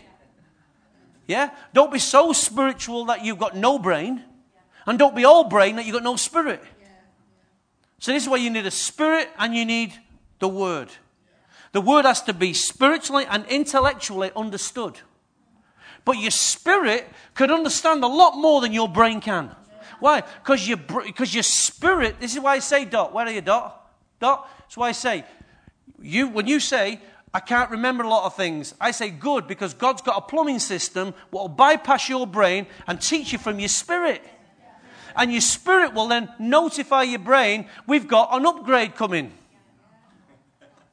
[1.26, 1.50] Yeah?
[1.74, 4.24] Don't be so spiritual that you've got no brain,
[4.86, 6.62] and don't be all brain that you've got no spirit.
[7.98, 9.92] So this is why you need a spirit and you need
[10.38, 10.88] the Word.
[11.72, 15.00] The Word has to be spiritually and intellectually understood.
[16.06, 19.54] But your spirit could understand a lot more than your brain can.
[20.00, 20.22] Why?
[20.22, 23.92] Because your, because your spirit, this is why I say, Dot, where are you, Dot?
[24.20, 24.48] Dot?
[24.66, 25.24] That's why I say,
[26.02, 27.00] you, when you say,
[27.32, 30.58] I can't remember a lot of things, I say, good, because God's got a plumbing
[30.58, 34.22] system that will bypass your brain and teach you from your spirit.
[35.14, 39.32] And your spirit will then notify your brain, we've got an upgrade coming.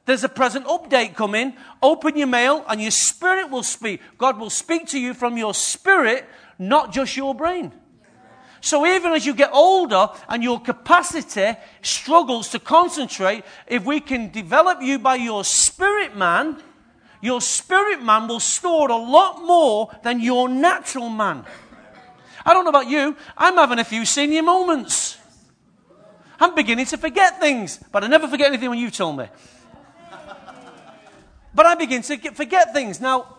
[0.05, 1.53] There's a present update coming.
[1.81, 4.01] Open your mail and your spirit will speak.
[4.17, 6.25] God will speak to you from your spirit,
[6.59, 7.71] not just your brain.
[8.63, 14.31] So even as you get older and your capacity struggles to concentrate, if we can
[14.31, 16.63] develop you by your spirit man,
[17.19, 21.43] your spirit man will store a lot more than your natural man.
[22.45, 25.17] I don't know about you, I'm having a few senior moments.
[26.39, 29.27] I'm beginning to forget things, but I never forget anything when you tell me.
[31.53, 33.01] But I begin to get, forget things.
[33.01, 33.35] Now,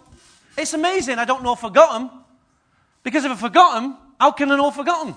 [0.58, 2.10] it's amazing I don't know if I forgot them.
[3.02, 5.14] Because if I forgot them, how can I know I forgot them?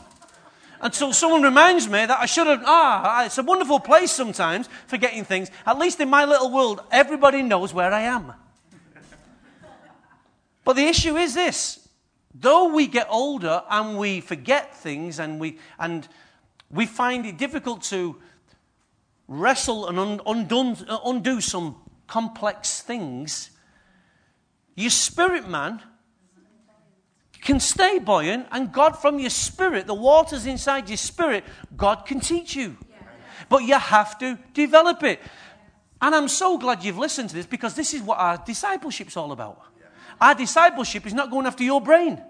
[0.82, 2.62] Until someone reminds me that I should have.
[2.66, 5.49] Ah, it's a wonderful place sometimes, forgetting things.
[5.66, 8.34] At least in my little world, everybody knows where I am.
[10.66, 11.88] But the issue is this
[12.36, 16.05] though we get older and we forget things and we, and
[16.70, 18.18] we find it difficult to
[19.30, 21.78] wrestle and un, undone, undo some
[22.08, 23.51] complex things,
[24.76, 25.82] your spirit man
[27.42, 31.44] can stay buoyant, and God, from your spirit, the waters inside your spirit,
[31.76, 32.78] God can teach you.
[33.50, 35.20] But you have to develop it.
[36.02, 39.32] And I'm so glad you've listened to this because this is what our discipleship's all
[39.32, 39.62] about.
[40.20, 42.22] Our discipleship is not going after your brain,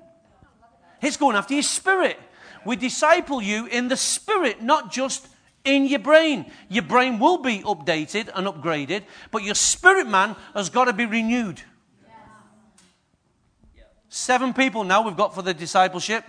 [1.02, 2.20] it's going after your spirit.
[2.66, 5.28] We disciple you in the spirit, not just
[5.64, 6.52] in your brain.
[6.70, 11.06] Your brain will be updated and upgraded, but your spirit man has got to be
[11.06, 11.62] renewed.
[14.10, 16.24] Seven people now we've got for the discipleship.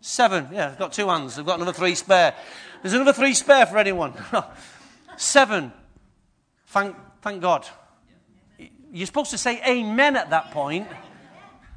[0.00, 0.48] Seven.
[0.52, 1.38] Yeah, I've got two hands.
[1.38, 2.34] I've got another three spare.
[2.82, 4.14] There's another three spare for anyone.
[5.16, 5.72] Seven.
[6.66, 7.66] Thank, thank God.
[8.92, 10.86] You're supposed to say amen at that point.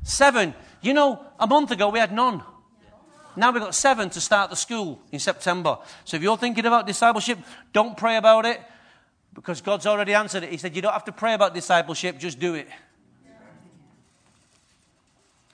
[0.03, 0.53] Seven.
[0.81, 2.43] You know, a month ago we had none.
[3.35, 5.77] Now we've got seven to start the school in September.
[6.03, 7.39] So if you're thinking about discipleship,
[7.71, 8.59] don't pray about it
[9.33, 10.51] because God's already answered it.
[10.51, 12.67] He said, You don't have to pray about discipleship, just do it.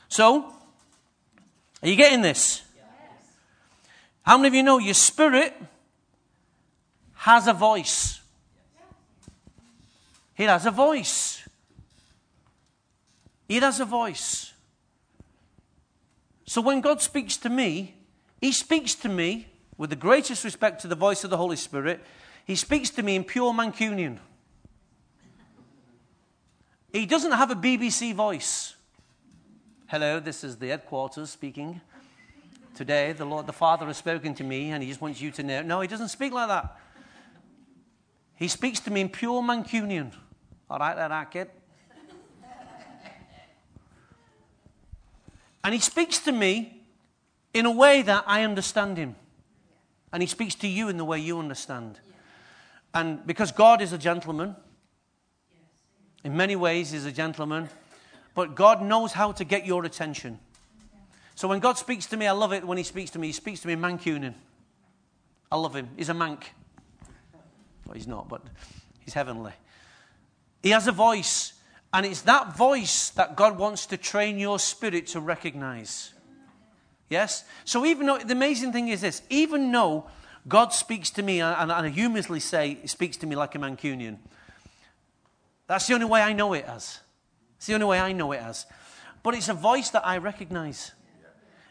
[0.09, 0.53] So,
[1.81, 2.63] are you getting this?
[4.23, 5.53] How many of you know your spirit
[7.13, 8.19] has a voice?
[10.37, 11.47] It has a voice.
[13.49, 14.53] It has a voice.
[16.45, 17.95] So when God speaks to me,
[18.39, 19.47] He speaks to me
[19.77, 22.03] with the greatest respect to the voice of the Holy Spirit.
[22.45, 24.19] He speaks to me in pure Mancunian.
[26.93, 28.76] He doesn't have a BBC voice.
[29.89, 31.79] Hello, this is the headquarters speaking.
[32.75, 35.43] Today, the Lord, the Father has spoken to me, and He just wants you to
[35.43, 35.61] know.
[35.61, 36.77] No, He doesn't speak like that.
[38.35, 40.11] He speaks to me in pure Mancunian.
[40.69, 41.49] All right, there, kid.
[45.63, 46.81] And he speaks to me
[47.53, 49.15] in a way that I understand him.
[50.11, 51.99] And he speaks to you in the way you understand.
[52.93, 54.55] And because God is a gentleman,
[56.23, 57.69] in many ways, he's a gentleman,
[58.37, 60.37] but God knows how to get your attention.
[61.33, 63.25] So when God speaks to me, I love it when he speaks to me.
[63.25, 64.35] He speaks to me in Mancunian.
[65.51, 65.89] I love him.
[65.97, 66.43] He's a Manc.
[67.87, 68.43] Well, he's not, but
[68.99, 69.53] he's heavenly.
[70.61, 71.53] He has a voice.
[71.91, 76.13] And it's that voice that God wants to train your spirit to recognize.
[77.09, 77.43] Yes?
[77.65, 80.05] So, even though the amazing thing is this, even though
[80.47, 84.17] God speaks to me, and, I humorously say, He speaks to me like a Mancunian,
[85.65, 86.99] that's the only way I know it as.
[87.57, 88.65] It's the only way I know it as.
[89.23, 90.93] But it's a voice that I recognize.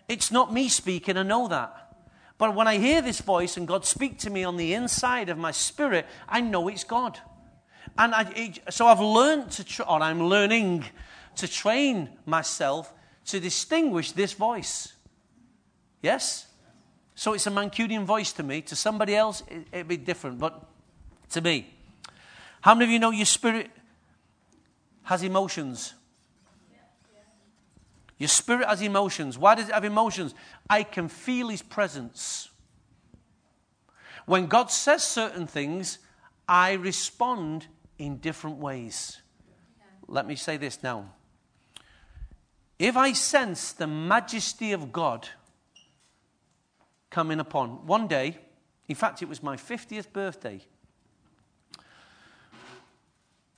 [0.09, 1.87] It's not me speaking, I know that.
[2.39, 5.39] But when I hear this voice and God speak to me on the inside of
[5.39, 7.18] my spirit, I know it's God.
[7.97, 10.84] And I, so I've learned to, or I'm learning
[11.37, 12.93] to train myself
[13.26, 14.93] to distinguish this voice.
[16.03, 16.47] Yes?
[17.14, 18.61] So it's a Mancunian voice to me.
[18.62, 20.68] To somebody else, it, it'd be different, but
[21.30, 21.72] to me.
[22.61, 23.70] How many of you know your spirit
[25.07, 25.94] has emotions?
[28.18, 29.38] Your spirit has emotions.
[29.38, 30.34] Why does it have emotions?
[30.68, 32.50] I can feel his presence.
[34.24, 35.98] When God says certain things,
[36.48, 37.66] I respond
[37.98, 39.18] in different ways.
[40.09, 41.12] Let me say this now.
[42.76, 45.28] If I sense the majesty of God
[47.11, 48.38] coming upon, one day,
[48.88, 50.61] in fact, it was my 50th birthday.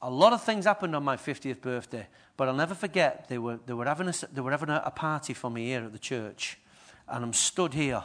[0.00, 3.58] A lot of things happened on my 50th birthday, but I'll never forget they were,
[3.66, 5.98] they were having, a, they were having a, a party for me here at the
[5.98, 6.58] church,
[7.08, 8.02] and I'm stood here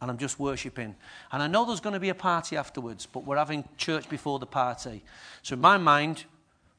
[0.00, 0.94] and I'm just worshipping.
[1.32, 4.38] And I know there's going to be a party afterwards, but we're having church before
[4.38, 5.02] the party.
[5.42, 6.24] So in my mind,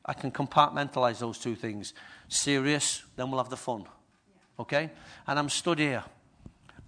[0.06, 1.94] I can compartmentalize those two things.
[2.30, 3.86] Serious, then we'll have the fun.
[4.58, 4.90] Okay?
[5.28, 6.04] And I'm stood here.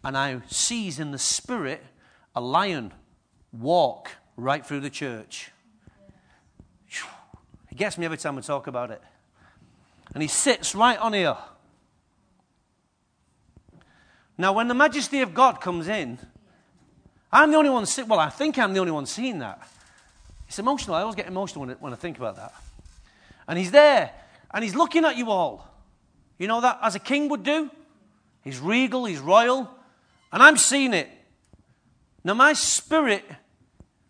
[0.04, 1.84] and I sees in the spirit
[2.36, 2.94] a lion
[3.52, 5.52] walk right through the church.
[7.72, 9.02] It gets me every time we talk about it.
[10.14, 11.38] And he sits right on here.
[14.38, 16.20] Now, when the majesty of God comes in,
[17.32, 19.68] I'm the only one, see- well, I think I'm the only one seeing that.
[20.48, 20.96] It's emotional.
[20.96, 22.54] I always get emotional when I, when I think about that.
[23.48, 24.12] And he's there,
[24.54, 25.68] and he's looking at you all.
[26.38, 27.70] You know that as a king would do?
[28.44, 29.70] He's regal, he's royal,
[30.32, 31.08] and I'm seeing it.
[32.24, 33.24] Now, my spirit,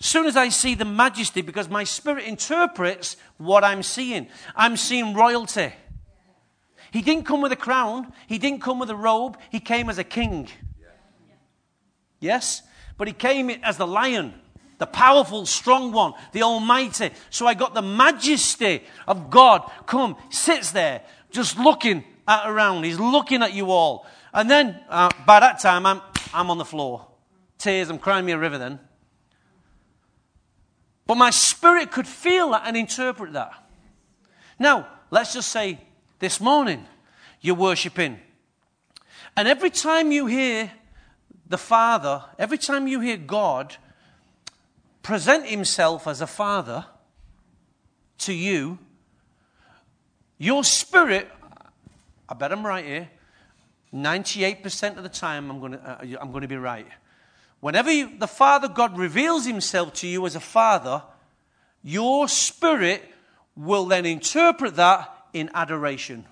[0.05, 5.13] soon as I see the majesty, because my spirit interprets what I'm seeing, I'm seeing
[5.13, 5.73] royalty.
[6.91, 9.97] He didn't come with a crown, he didn't come with a robe, he came as
[9.97, 10.49] a king.
[12.19, 12.61] Yes?
[12.97, 14.33] But he came as the lion,
[14.77, 17.11] the powerful, strong one, the almighty.
[17.29, 22.83] So I got the majesty of God come, sits there, just looking at around.
[22.83, 24.05] He's looking at you all.
[24.33, 26.01] And then uh, by that time, I'm,
[26.33, 27.07] I'm on the floor.
[27.57, 28.79] Tears, I'm crying me a river then.
[31.11, 33.51] But my spirit could feel that and interpret that.
[34.57, 35.77] Now, let's just say
[36.19, 36.85] this morning
[37.41, 38.17] you're worshiping.
[39.35, 40.71] And every time you hear
[41.45, 43.75] the Father, every time you hear God
[45.03, 46.85] present himself as a Father
[48.19, 48.79] to you,
[50.37, 51.29] your spirit,
[52.29, 53.09] I bet I'm right here,
[53.93, 56.87] 98% of the time I'm going to, uh, I'm going to be right.
[57.61, 61.03] Whenever you, the Father God reveals himself to you as a Father,
[61.83, 63.03] your spirit
[63.55, 66.25] will then interpret that in adoration.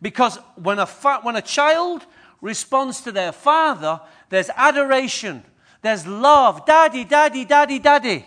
[0.00, 2.04] Because when a, fa- when a child
[2.40, 5.42] responds to their father, there's adoration,
[5.82, 6.64] there's love.
[6.66, 8.24] Daddy, daddy, daddy, daddy.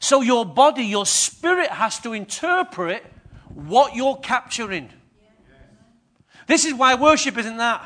[0.00, 3.04] So your body, your spirit has to interpret
[3.54, 4.90] what you're capturing.
[6.46, 7.82] This is why worship isn't that.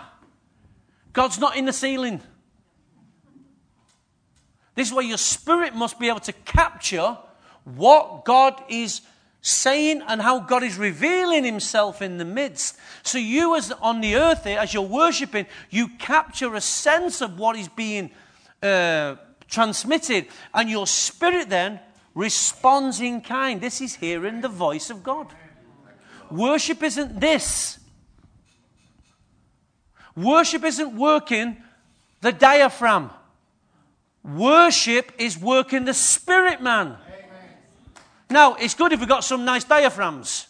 [1.15, 2.21] God's not in the ceiling.
[4.75, 7.17] This is where your spirit must be able to capture
[7.65, 9.01] what God is
[9.41, 12.77] saying and how God is revealing himself in the midst.
[13.05, 17.57] So you as on the earth as you're worshiping, you capture a sense of what
[17.57, 18.11] is being
[18.63, 19.17] uh,
[19.49, 21.79] transmitted and your spirit then
[22.15, 23.61] responds in kind.
[23.61, 25.29] This is hearing the voice of God.
[26.31, 27.79] Worship isn't this.
[30.17, 31.57] Worship isn't working
[32.21, 33.11] the diaphragm.
[34.23, 36.97] Worship is working the spirit man.
[38.31, 40.47] Now, it's good if we've got some nice diaphragms.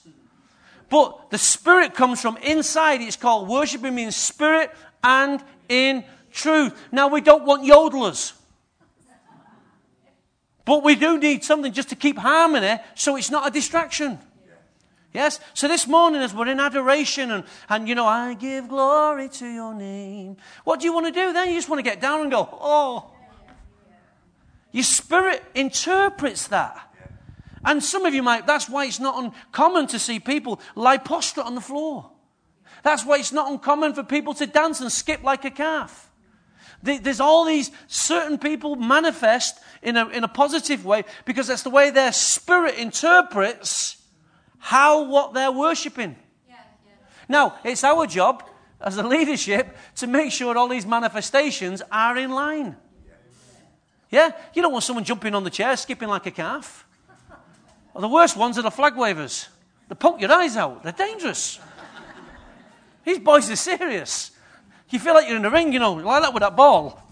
[0.88, 3.00] But the spirit comes from inside.
[3.00, 4.70] It's called worshiping in spirit
[5.02, 6.72] and in truth.
[6.92, 8.32] Now, we don't want yodelers.
[10.64, 14.18] But we do need something just to keep harmony so it's not a distraction.
[15.14, 15.38] Yes?
[15.54, 19.46] So this morning, as we're in adoration and, and you know, I give glory to
[19.46, 21.48] your name, what do you want to do then?
[21.48, 23.12] You just want to get down and go, oh.
[24.72, 26.76] Your spirit interprets that.
[27.64, 31.46] And some of you might, that's why it's not uncommon to see people lie prostrate
[31.46, 32.10] on the floor.
[32.82, 36.10] That's why it's not uncommon for people to dance and skip like a calf.
[36.82, 41.70] There's all these certain people manifest in a, in a positive way because that's the
[41.70, 44.03] way their spirit interprets
[44.64, 46.16] how what they're worshipping.
[46.48, 46.54] Yeah,
[46.86, 46.92] yeah.
[47.28, 48.42] Now, it's our job
[48.80, 52.74] as a leadership to make sure all these manifestations are in line.
[54.10, 54.30] Yeah?
[54.54, 56.86] You don't want someone jumping on the chair, skipping like a calf.
[57.92, 59.50] Well, the worst ones are the flag wavers.
[59.90, 60.82] They poke your eyes out.
[60.82, 61.60] They're dangerous.
[63.04, 64.30] These boys are serious.
[64.88, 67.02] You feel like you're in a ring, you know, like that with that ball.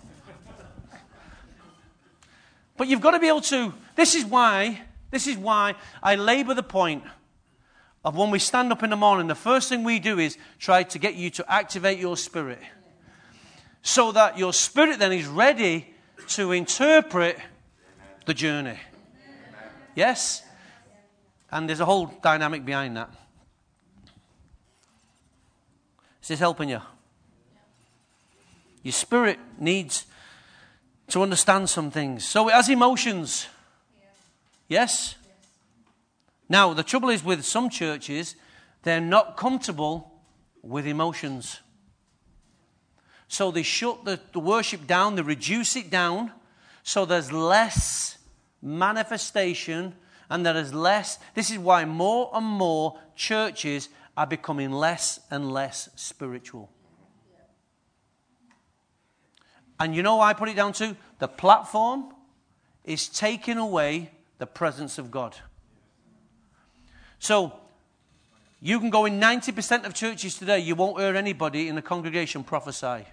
[2.78, 3.74] But you've got to be able to.
[3.94, 4.80] This is why.
[5.10, 7.04] This is why I labour the point
[8.04, 10.82] of when we stand up in the morning, the first thing we do is try
[10.82, 12.58] to get you to activate your spirit.
[13.82, 15.94] So that your spirit then is ready
[16.28, 17.38] to interpret
[18.26, 18.78] the journey.
[19.94, 20.42] Yes?
[21.50, 23.10] And there's a whole dynamic behind that.
[26.22, 26.80] Is this helping you?
[28.82, 30.06] Your spirit needs
[31.08, 32.26] to understand some things.
[32.26, 33.46] So it has emotions.
[34.68, 35.16] Yes?
[36.52, 38.36] Now, the trouble is with some churches,
[38.82, 40.20] they're not comfortable
[40.60, 41.60] with emotions.
[43.26, 46.30] So they shut the, the worship down, they reduce it down,
[46.82, 48.18] so there's less
[48.60, 49.94] manifestation
[50.28, 51.18] and there is less.
[51.32, 56.68] This is why more and more churches are becoming less and less spiritual.
[59.80, 60.98] And you know I put it down to?
[61.18, 62.12] The platform
[62.84, 65.34] is taking away the presence of God.
[67.22, 67.52] So,
[68.64, 72.44] You can go in 90% of churches today, you won't hear anybody in the congregation
[72.44, 73.06] prophesy.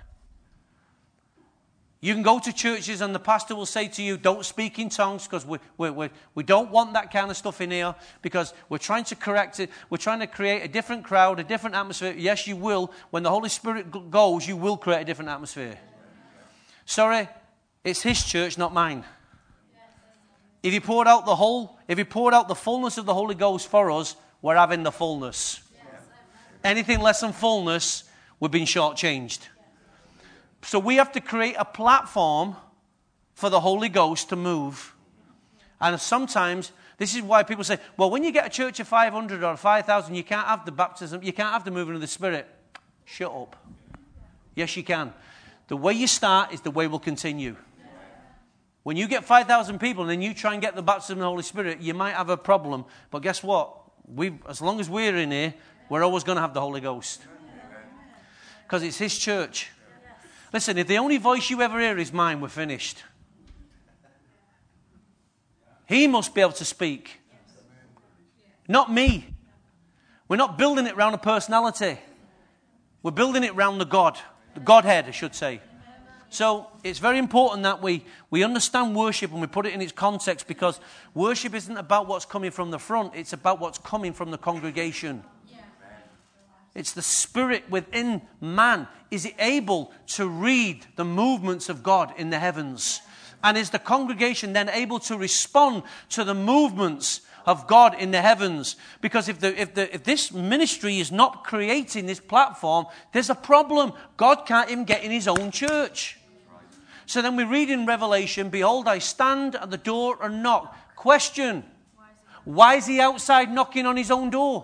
[2.02, 4.90] You can go to churches and the pastor will say to you, Don't speak in
[4.90, 8.54] tongues because we, we, we, we don't want that kind of stuff in here because
[8.70, 9.72] we're trying to correct it.
[9.90, 12.14] We're trying to create a different crowd, a different atmosphere.
[12.16, 12.92] Yes, you will.
[13.10, 15.80] When the Holy Spirit goes, you will create a different atmosphere.
[16.86, 17.28] Sorry,
[17.84, 19.04] it's His church, not mine.
[20.62, 23.36] If you poured out the whole, if He poured out the fullness of the Holy
[23.36, 25.60] Ghost for us, we're having the fullness.
[26.64, 28.04] Anything less than fullness,
[28.40, 29.40] we've been shortchanged.
[30.62, 32.56] So we have to create a platform
[33.34, 34.94] for the Holy Ghost to move.
[35.82, 39.44] And sometimes this is why people say, well, when you get a church of 500
[39.44, 42.48] or 5,000, you can't have the baptism, you can't have the moving of the Spirit.
[43.06, 43.56] Shut up.
[44.54, 45.14] Yes, you can.
[45.70, 47.56] The way you start is the way we'll continue.
[48.84, 51.26] When you get 5,000 people and then you try and get the baptism of the
[51.26, 52.86] Holy Spirit, you might have a problem.
[53.12, 53.76] But guess what?
[54.08, 55.54] We, as long as we're in here,
[55.90, 57.22] we're always going to have the Holy Ghost.
[58.64, 59.70] Because it's His church.
[60.54, 63.04] Listen, if the only voice you ever hear is mine, we're finished.
[65.88, 67.20] He must be able to speak.
[68.68, 69.34] Not me.
[70.28, 71.98] We're not building it around a personality.
[73.02, 74.20] We're building it around the God,
[74.54, 75.62] the Godhead, I should say.
[76.30, 79.92] So it's very important that we, we understand worship and we put it in its
[79.92, 80.80] context because
[81.14, 85.24] worship isn't about what's coming from the front, it's about what's coming from the congregation.
[86.76, 88.88] It's the spirit within man.
[89.10, 93.02] Is it able to read the movements of God in the heavens?
[93.44, 98.22] And is the congregation then able to respond to the movements of God in the
[98.22, 98.76] heavens?
[99.02, 103.36] Because if, the, if, the, if this ministry is not creating this platform, there's a
[103.36, 103.94] problem.
[104.16, 106.19] God can't even get in his own church.
[107.10, 110.76] So then we read in Revelation Behold, I stand at the door and knock.
[110.96, 111.64] Question
[112.44, 114.64] Why is he outside knocking on his own door?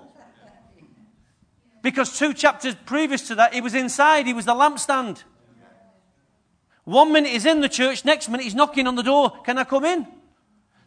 [1.82, 5.24] Because two chapters previous to that, he was inside, he was the lampstand.
[6.84, 9.32] One minute he's in the church, next minute he's knocking on the door.
[9.44, 10.06] Can I come in?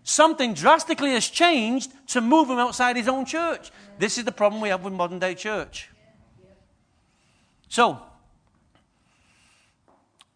[0.05, 3.73] Something drastically has changed to move him outside his own church.
[3.99, 5.91] This is the problem we have with modern day church.
[7.69, 8.01] So,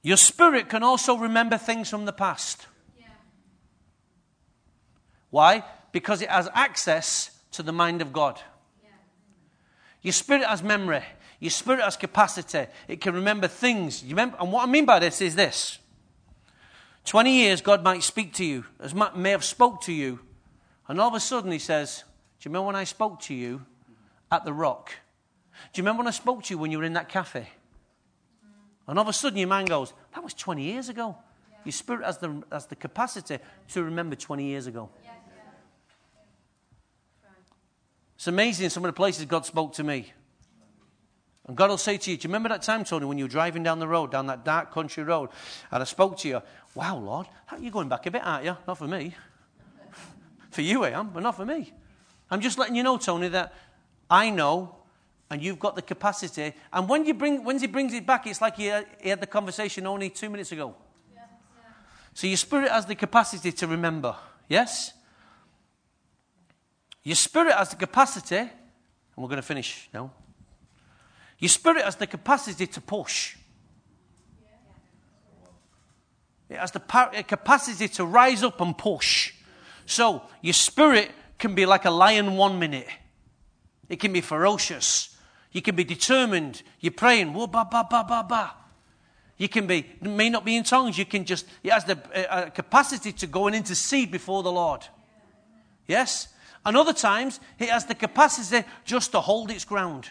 [0.02, 2.66] your spirit can also remember things from the past.
[5.30, 5.64] Why?
[5.92, 8.40] Because it has access to the mind of God.
[10.02, 11.02] Your spirit has memory.
[11.38, 12.66] Your spirit has capacity.
[12.88, 14.02] It can remember things.
[14.02, 15.78] You remember, and what I mean by this is this.
[17.04, 20.20] 20 years, God might speak to you, as may have spoke to you,
[20.88, 22.04] and all of a sudden he says,
[22.38, 23.64] do you remember when I spoke to you
[24.30, 24.92] at the rock?
[25.72, 27.48] Do you remember when I spoke to you when you were in that cafe?
[28.86, 31.16] And all of a sudden your mind goes, that was 20 years ago.
[31.64, 34.90] Your spirit has the, has the capacity to remember 20 years ago.
[38.16, 40.12] It's amazing some of the places God spoke to me.
[41.46, 43.30] And God will say to you, Do you remember that time, Tony, when you were
[43.30, 45.30] driving down the road, down that dark country road,
[45.72, 46.42] and I spoke to you?
[46.76, 47.26] Wow, Lord,
[47.58, 48.56] you're going back a bit, aren't you?
[48.66, 49.14] Not for me.
[50.50, 51.72] for you, I am, but not for me.
[52.30, 53.52] I'm just letting you know, Tony, that
[54.08, 54.76] I know
[55.32, 56.52] and you've got the capacity.
[56.70, 59.18] And when, you bring, when he brings it back, it's like he had, he had
[59.18, 60.74] the conversation only two minutes ago.
[62.12, 64.14] So your spirit has the capacity to remember.
[64.46, 64.92] Yes?
[67.02, 68.50] Your spirit has the capacity, and
[69.16, 70.12] we're going to finish now.
[71.38, 73.34] Your spirit has the capacity to push.
[76.50, 79.32] It has the capacity to rise up and push.
[79.86, 82.88] So your spirit can be like a lion one minute.
[83.88, 85.08] It can be ferocious.
[85.52, 86.62] You can be determined.
[86.80, 88.54] You're praying, whoa, ba, ba, ba, ba, ba.
[89.36, 90.96] You can be, may not be in tongues.
[90.96, 91.98] You can just, it has the
[92.32, 94.86] uh, capacity to go and intercede before the Lord.
[95.86, 96.28] Yes?
[96.64, 100.10] And other times, it has the capacity just to hold its ground.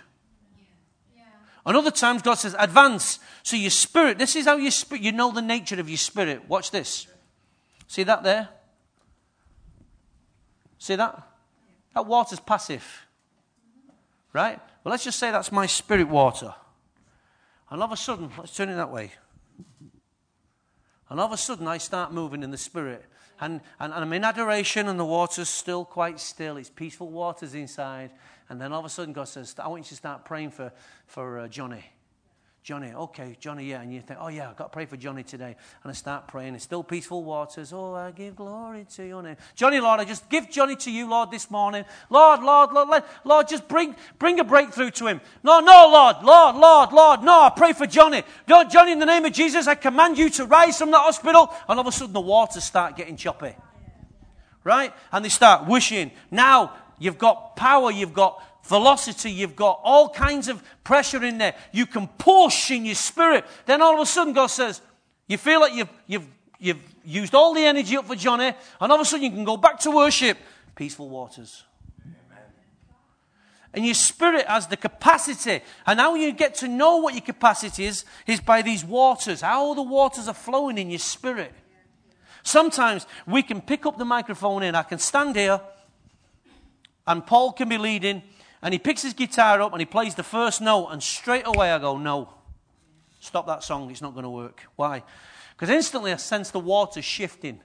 [1.66, 3.20] And other times, God says, advance.
[3.44, 6.48] So your spirit, this is how your spirit, you know the nature of your spirit.
[6.50, 7.08] Watch this.
[7.88, 8.50] See that there?
[10.80, 11.22] See that?
[11.94, 13.06] That water's passive.
[14.34, 14.60] Right?
[14.84, 16.54] Well, let's just say that's my spirit water.
[17.70, 19.12] And all of a sudden, let's turn it that way.
[21.10, 23.06] And all of a sudden, I start moving in the spirit
[23.42, 26.58] and, and, and I'm in adoration, and the water's still quite still.
[26.58, 28.12] It's peaceful waters inside.
[28.48, 30.72] And then all of a sudden, God says, I want you to start praying for,
[31.08, 31.84] for uh, Johnny.
[32.64, 33.82] Johnny, okay, Johnny, yeah.
[33.82, 35.56] And you think, oh, yeah, I've got to pray for Johnny today.
[35.84, 36.54] And I start praying.
[36.54, 37.74] It's still peaceful waters.
[37.74, 39.38] Oh, I give glory to your name.
[39.56, 41.86] Johnny, Lord, I just give Johnny to you, Lord, this morning.
[42.12, 45.22] Lord, Lord, Lord, Lord, Lord just bring, bring a breakthrough to him.
[45.44, 48.22] No, no, Lord, Lord, Lord, Lord, no, I pray for Johnny.
[48.48, 51.52] Lord, Johnny, in the name of Jesus, I command you to rise from the hospital.
[51.68, 53.56] And all of a sudden, the waters start getting choppy.
[54.64, 54.94] Right?
[55.12, 56.12] And they start wishing.
[56.30, 61.56] Now, you've got power, you've got velocity, you've got all kinds of pressure in there.
[61.72, 63.46] You can push in your spirit.
[63.66, 64.82] Then all of a sudden, God says,
[65.28, 66.28] You feel like you've, you've,
[66.60, 69.44] you've used all the energy up for Johnny, and all of a sudden you can
[69.44, 70.38] go back to worship.
[70.76, 71.64] Peaceful waters.
[73.74, 75.62] And your spirit has the capacity.
[75.86, 79.74] And how you get to know what your capacity is, is by these waters, how
[79.74, 81.54] the waters are flowing in your spirit.
[82.44, 85.62] Sometimes we can pick up the microphone and I can stand here
[87.08, 88.24] and Paul can be leading
[88.62, 91.72] and he picks his guitar up and he plays the first note and straight away
[91.72, 92.30] I go, no,
[93.20, 94.64] stop that song, it's not going to work.
[94.76, 95.04] Why?
[95.56, 97.60] Because instantly I sense the water shifting.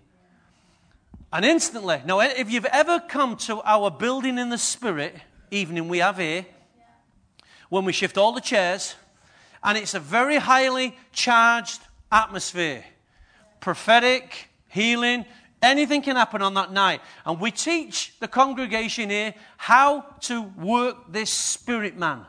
[1.33, 5.17] And instantly, now eh, if you've ever come to our building in the spirit,
[5.51, 6.47] evening we have here,
[7.69, 8.95] when we shift all the chairs,
[9.63, 11.81] and it's a very highly charged
[12.13, 12.85] atmosphere.
[13.61, 15.25] Prophetic, healing,
[15.63, 17.01] anything can happen on that night.
[17.25, 22.27] And we teach the congregation here how to work this spirit man.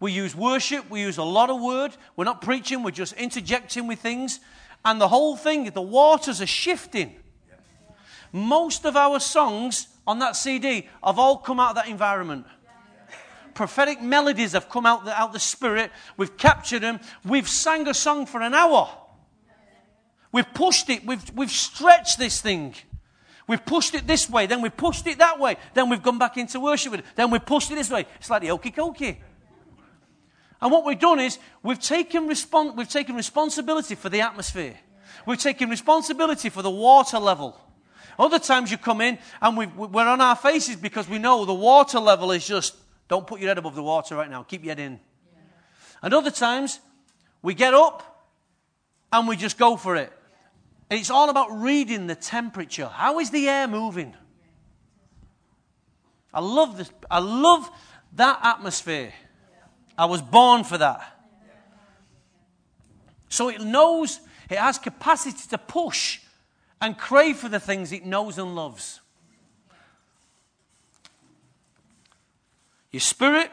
[0.00, 1.96] We use worship, we use a lot of word.
[2.16, 4.40] We're not preaching, we're just interjecting with things.
[4.84, 7.14] And the whole thing, the waters are shifting.
[8.32, 12.46] Most of our songs on that CD have all come out of that environment.
[13.54, 15.92] Prophetic melodies have come out the, out the spirit.
[16.16, 16.98] We've captured them.
[17.24, 18.90] We've sang a song for an hour.
[20.34, 21.06] We've pushed it.
[21.06, 22.74] We've, we've stretched this thing.
[23.46, 24.46] We've pushed it this way.
[24.46, 25.56] Then we've pushed it that way.
[25.74, 27.06] Then we've gone back into worship with it.
[27.14, 28.04] Then we've pushed it this way.
[28.16, 29.18] It's like the okey cokey.
[30.60, 34.74] And what we've done is we've taken, respons- we've taken responsibility for the atmosphere.
[35.24, 37.60] We've taken responsibility for the water level.
[38.18, 41.54] Other times you come in and we are on our faces because we know the
[41.54, 42.74] water level is just,
[43.06, 44.94] don't put your head above the water right now, keep your head in.
[44.94, 45.40] Yeah.
[46.02, 46.80] And other times
[47.40, 48.26] we get up
[49.12, 50.12] and we just go for it.
[50.94, 52.86] It's all about reading the temperature.
[52.86, 54.14] How is the air moving?
[56.32, 56.90] I love this.
[57.10, 57.68] I love
[58.14, 59.12] that atmosphere.
[59.96, 61.00] I was born for that.
[63.28, 66.20] So it knows, it has capacity to push
[66.80, 69.00] and crave for the things it knows and loves.
[72.90, 73.50] Your spirit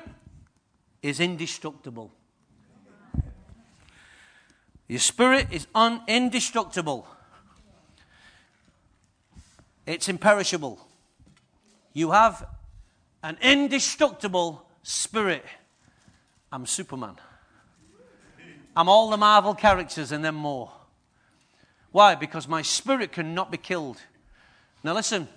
[1.02, 2.12] is indestructible.
[4.88, 7.08] Your spirit is un- indestructible.
[9.86, 10.80] It's imperishable.
[11.94, 12.48] You have
[13.24, 15.46] an indestructible spirit.
[16.52, 17.16] I'm Superman.
[18.76, 20.72] I'm all the Marvel characters and then more.
[21.92, 22.16] Why?
[22.16, 24.02] Because my spirit cannot be killed.
[24.84, 25.28] Now, listen,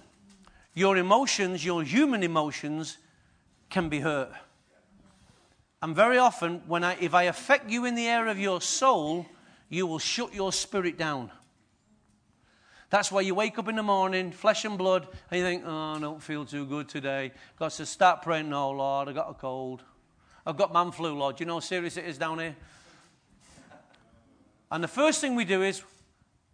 [0.75, 2.99] your emotions, your human emotions,
[3.71, 4.33] can be hurt.
[5.83, 9.27] And very often, when I, if I affect you in the area of your soul,
[9.69, 11.31] you will shut your spirit down.
[12.91, 15.95] That's why you wake up in the morning, flesh and blood, and you think, oh,
[15.95, 17.33] I don't feel too good today.
[17.59, 19.83] God says, start praying, no, Lord, I've got a cold.
[20.47, 21.37] I've got man flu, Lord.
[21.37, 22.57] Do you know how serious it is down here?
[24.71, 25.83] And the first thing we do is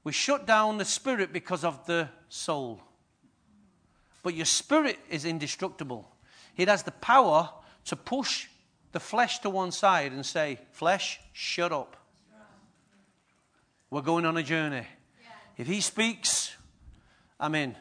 [0.05, 2.81] we shut down the spirit because of the soul.
[4.23, 6.09] But your spirit is indestructible.
[6.57, 7.51] It has the power
[7.87, 8.47] to push
[8.93, 11.97] the flesh to one side and say, Flesh, shut up.
[13.91, 14.87] We're going on a journey.
[15.61, 16.57] If he speaks,
[17.39, 17.77] I'm in.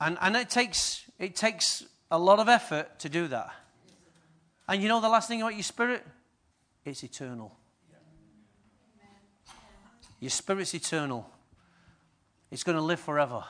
[0.00, 3.50] And, and it, takes, it takes a lot of effort to do that.
[4.66, 6.02] And you know the last thing about your spirit?
[6.82, 7.54] It's eternal.
[10.18, 11.30] Your spirit's eternal.
[12.50, 13.44] It's going to live forever.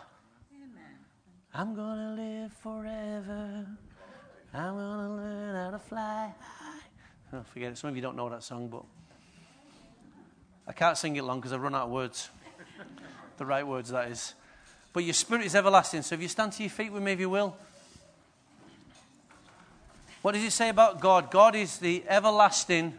[0.52, 0.98] Amen.
[1.54, 3.66] I'm going to live forever.
[4.52, 6.80] I'm going to learn how to fly high.
[7.32, 7.78] Oh, forget it.
[7.78, 8.82] Some of you don't know that song, but
[10.66, 12.30] I can't sing it long because I've run out of words.
[13.36, 14.34] The right words, that is.
[14.92, 16.02] But your spirit is everlasting.
[16.02, 17.56] So if you stand to your feet with me, if you will.
[20.22, 21.30] What does it say about God?
[21.30, 22.94] God is the everlasting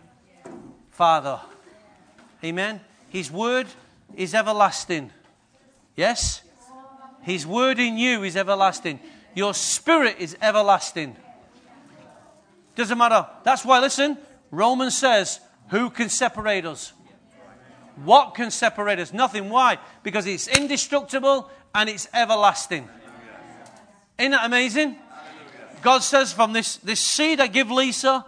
[0.91, 1.39] Father.
[2.43, 2.81] Amen.
[3.09, 3.67] His word
[4.15, 5.09] is everlasting.
[5.95, 6.41] Yes?
[7.21, 8.99] His word in you is everlasting.
[9.33, 11.15] Your spirit is everlasting.
[12.75, 13.25] Doesn't matter.
[13.43, 14.17] That's why, listen,
[14.51, 16.93] Romans says, Who can separate us?
[18.03, 19.13] What can separate us?
[19.13, 19.49] Nothing.
[19.49, 19.77] Why?
[20.03, 22.89] Because it's indestructible and it's everlasting.
[24.17, 24.97] Isn't that amazing?
[25.81, 28.25] God says, From this, this seed I give Lisa,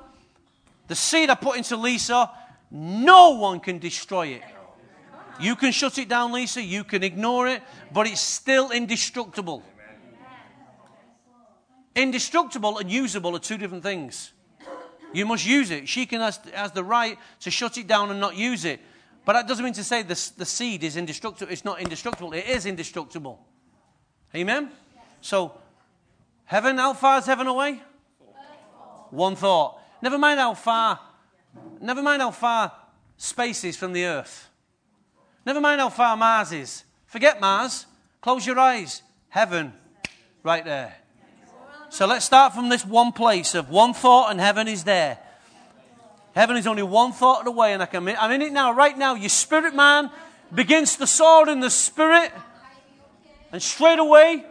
[0.87, 2.29] the seed I put into Lisa,
[2.71, 4.41] no one can destroy it.
[5.39, 6.61] You can shut it down, Lisa.
[6.61, 7.61] You can ignore it,
[7.91, 9.63] but it's still indestructible.
[11.95, 14.31] Indestructible and usable are two different things.
[15.13, 15.87] You must use it.
[15.87, 18.79] She can has, has the right to shut it down and not use it.
[19.27, 21.51] But that doesn't mean to say the, the seed is indestructible.
[21.51, 22.31] It's not indestructible.
[22.31, 23.45] It is indestructible.
[24.33, 24.69] Amen?
[25.19, 25.51] So,
[26.45, 27.81] heaven, how far is heaven away?
[29.09, 29.81] One thought.
[30.01, 31.01] Never mind how far,
[31.81, 32.71] never mind how far
[33.17, 34.47] space is from the earth.
[35.45, 36.85] Never mind how far Mars is.
[37.05, 37.85] Forget Mars.
[38.21, 39.01] Close your eyes.
[39.27, 39.73] Heaven,
[40.41, 40.95] right there.
[41.89, 45.19] So let's start from this one place of one thought, and heaven is there.
[46.37, 49.15] Heaven is only one thought away, and I can, I'm in it now, right now.
[49.15, 50.11] Your spirit man
[50.53, 52.31] begins to soar in the spirit,
[53.51, 54.45] and straight away,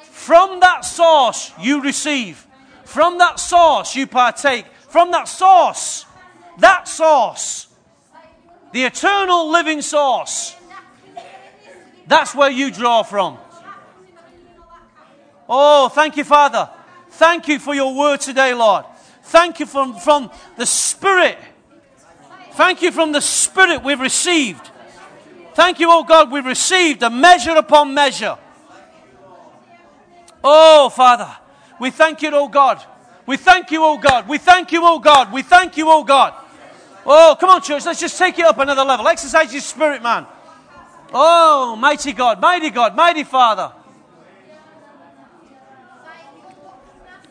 [0.00, 2.44] from that source, you receive.
[2.82, 4.66] From that source, you partake.
[4.88, 6.06] From that source,
[6.58, 7.68] that source,
[8.72, 10.56] the eternal living source,
[12.08, 13.38] that's where you draw from.
[15.48, 16.68] Oh, thank you, Father.
[17.10, 18.86] Thank you for your word today, Lord.
[19.22, 21.38] Thank you from, from the Spirit.
[22.52, 24.70] Thank you from the Spirit we've received.
[25.54, 28.36] Thank you, oh God, we've received a measure upon measure.
[30.44, 31.30] Oh, Father,
[31.80, 32.82] we thank you, oh God.
[33.26, 34.28] We thank you, oh God.
[34.28, 35.32] We thank you, oh God.
[35.32, 36.34] We thank you, oh God.
[37.06, 37.84] Oh, come on, church.
[37.84, 39.06] Let's just take it up another level.
[39.08, 40.26] Exercise your spirit, man.
[41.12, 43.72] Oh, mighty God, mighty God, mighty Father.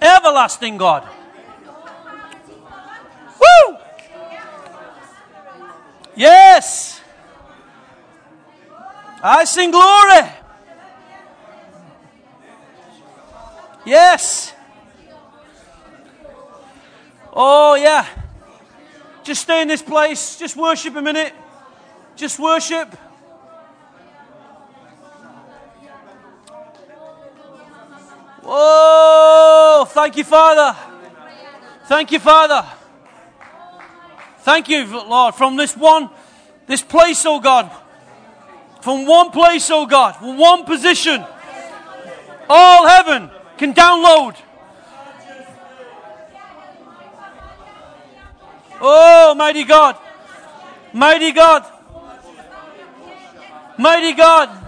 [0.02, 1.08] Everlasting God.
[3.42, 3.78] Woo!
[6.16, 7.02] Yes.
[9.24, 10.30] I sing glory.
[13.86, 14.54] Yes.
[17.34, 18.06] Oh, yeah.
[19.24, 20.38] Just stay in this place.
[20.38, 21.34] Just worship a minute.
[22.16, 22.96] Just worship.
[28.44, 30.78] Oh, thank you, Father.
[31.86, 32.66] Thank you, Father.
[34.42, 36.10] Thank you, Lord, from this one,
[36.68, 37.72] this place, oh God.
[38.82, 41.24] From one place, oh God, from one position,
[42.50, 44.36] all heaven can download.
[48.82, 49.96] Oh, mighty God.
[50.92, 51.66] Mighty God.
[53.78, 54.62] Mighty God.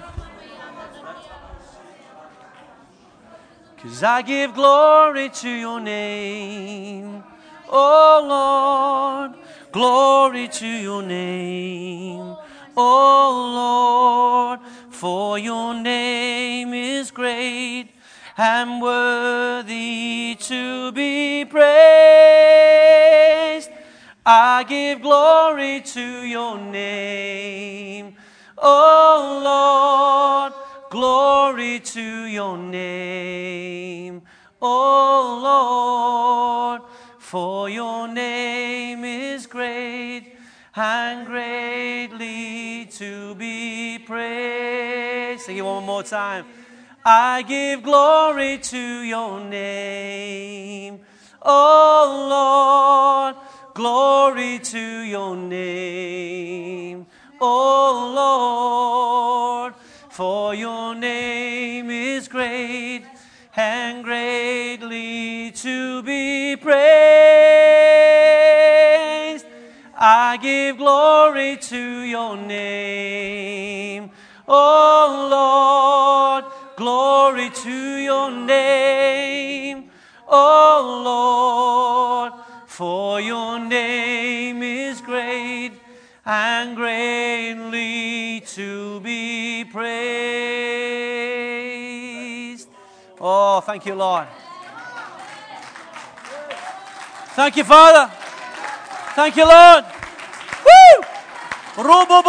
[3.82, 7.22] Cause I give glory to your name,
[7.68, 9.44] oh Lord.
[9.74, 12.36] Glory to your name,
[12.78, 14.60] O Lord,
[14.92, 17.90] for your name is great
[18.38, 21.64] and worthy to be praised.
[24.24, 28.16] I give glory to your name,
[28.60, 30.54] O Lord,
[30.92, 34.22] glory to your name,
[34.62, 36.82] O Lord.
[37.34, 40.36] For your name is great
[40.76, 45.42] and greatly to be praised.
[45.42, 46.46] Sing it one more time.
[47.04, 51.00] I give glory to your name.
[51.42, 53.36] Oh Lord,
[53.74, 57.08] glory to your name.
[57.42, 58.14] Oh
[59.64, 59.74] Lord,
[60.10, 63.06] for your name is great
[63.56, 66.74] and greatly to be praised.
[69.96, 74.10] I give glory to your name,
[74.48, 76.46] oh Lord,
[76.76, 79.92] glory to your name,
[80.28, 82.34] oh Lord,
[82.66, 85.74] for your name is great
[86.26, 90.93] and greatly to be praised.
[93.26, 94.28] Oh, thank you, Lord.
[97.36, 98.12] Thank you, Father.
[99.16, 99.86] Thank you, Lord.
[100.66, 101.06] Woo!
[101.86, 102.22] Robo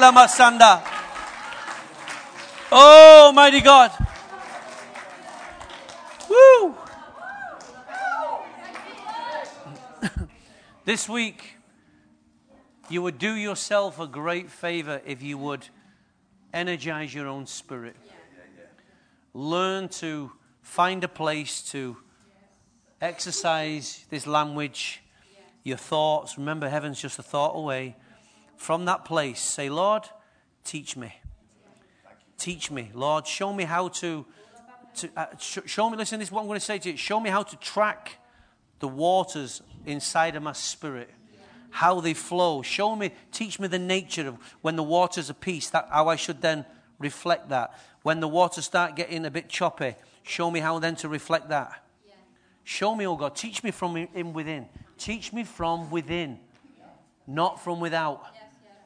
[0.00, 0.82] la masanda.
[2.72, 3.92] Oh, mighty God.
[6.28, 6.74] Woo!
[10.84, 11.58] this week,
[12.88, 15.68] you would do yourself a great favor if you would
[16.52, 17.96] energize your own spirit.
[19.34, 21.96] Learn to find a place to
[23.00, 25.02] exercise this language,
[25.64, 26.36] your thoughts.
[26.38, 27.96] Remember, heaven's just a thought away.
[28.56, 30.04] From that place, say, Lord,
[30.64, 31.14] teach me.
[32.38, 32.90] Teach me.
[32.94, 34.26] Lord, show me how to,
[34.96, 36.96] to uh, sh- show me, listen, this is what I'm going to say to you.
[36.96, 38.18] Show me how to track
[38.78, 41.10] the waters inside of my spirit
[41.72, 42.62] how they flow.
[42.62, 46.16] Show me, teach me the nature of when the waters are peace, that how I
[46.16, 46.64] should then
[46.98, 47.76] reflect that.
[48.02, 51.82] When the waters start getting a bit choppy, show me how then to reflect that.
[52.06, 52.14] Yeah.
[52.62, 54.66] Show me, oh God, teach me from in within.
[54.98, 56.38] Teach me from within,
[57.26, 58.20] not from without.
[58.34, 58.76] Yes, yes.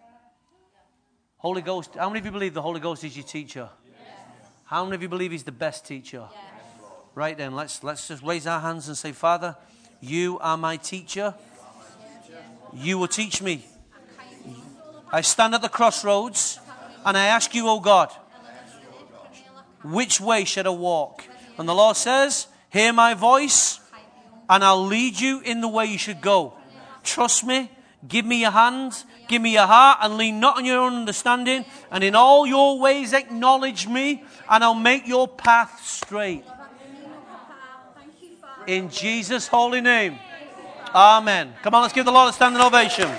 [1.39, 3.69] Holy Ghost, how many of you believe the Holy Ghost is your teacher?
[3.85, 4.15] Yes.
[4.65, 6.25] How many of you believe He's the best teacher?
[7.17, 9.57] Right then, let's, let's just raise our hands and say, Father,
[10.01, 11.35] you are my teacher.
[12.75, 13.65] You will teach me.
[15.13, 16.59] I stand at the crossroads
[17.05, 18.11] and I ask you, oh God,
[19.83, 21.25] which way should I walk?
[21.59, 23.81] And the Lord says, Hear my voice
[24.49, 26.55] and I'll lead you in the way you should go.
[27.03, 27.71] Trust me,
[28.07, 31.65] give me your hand, give me your heart, and lean not on your own understanding.
[31.91, 36.45] And in all your ways acknowledge me, and I'll make your path straight.
[38.67, 40.19] In Jesus' holy name.
[40.97, 41.53] Amen.
[41.63, 43.11] Come on, let's give the Lord a standing ovation.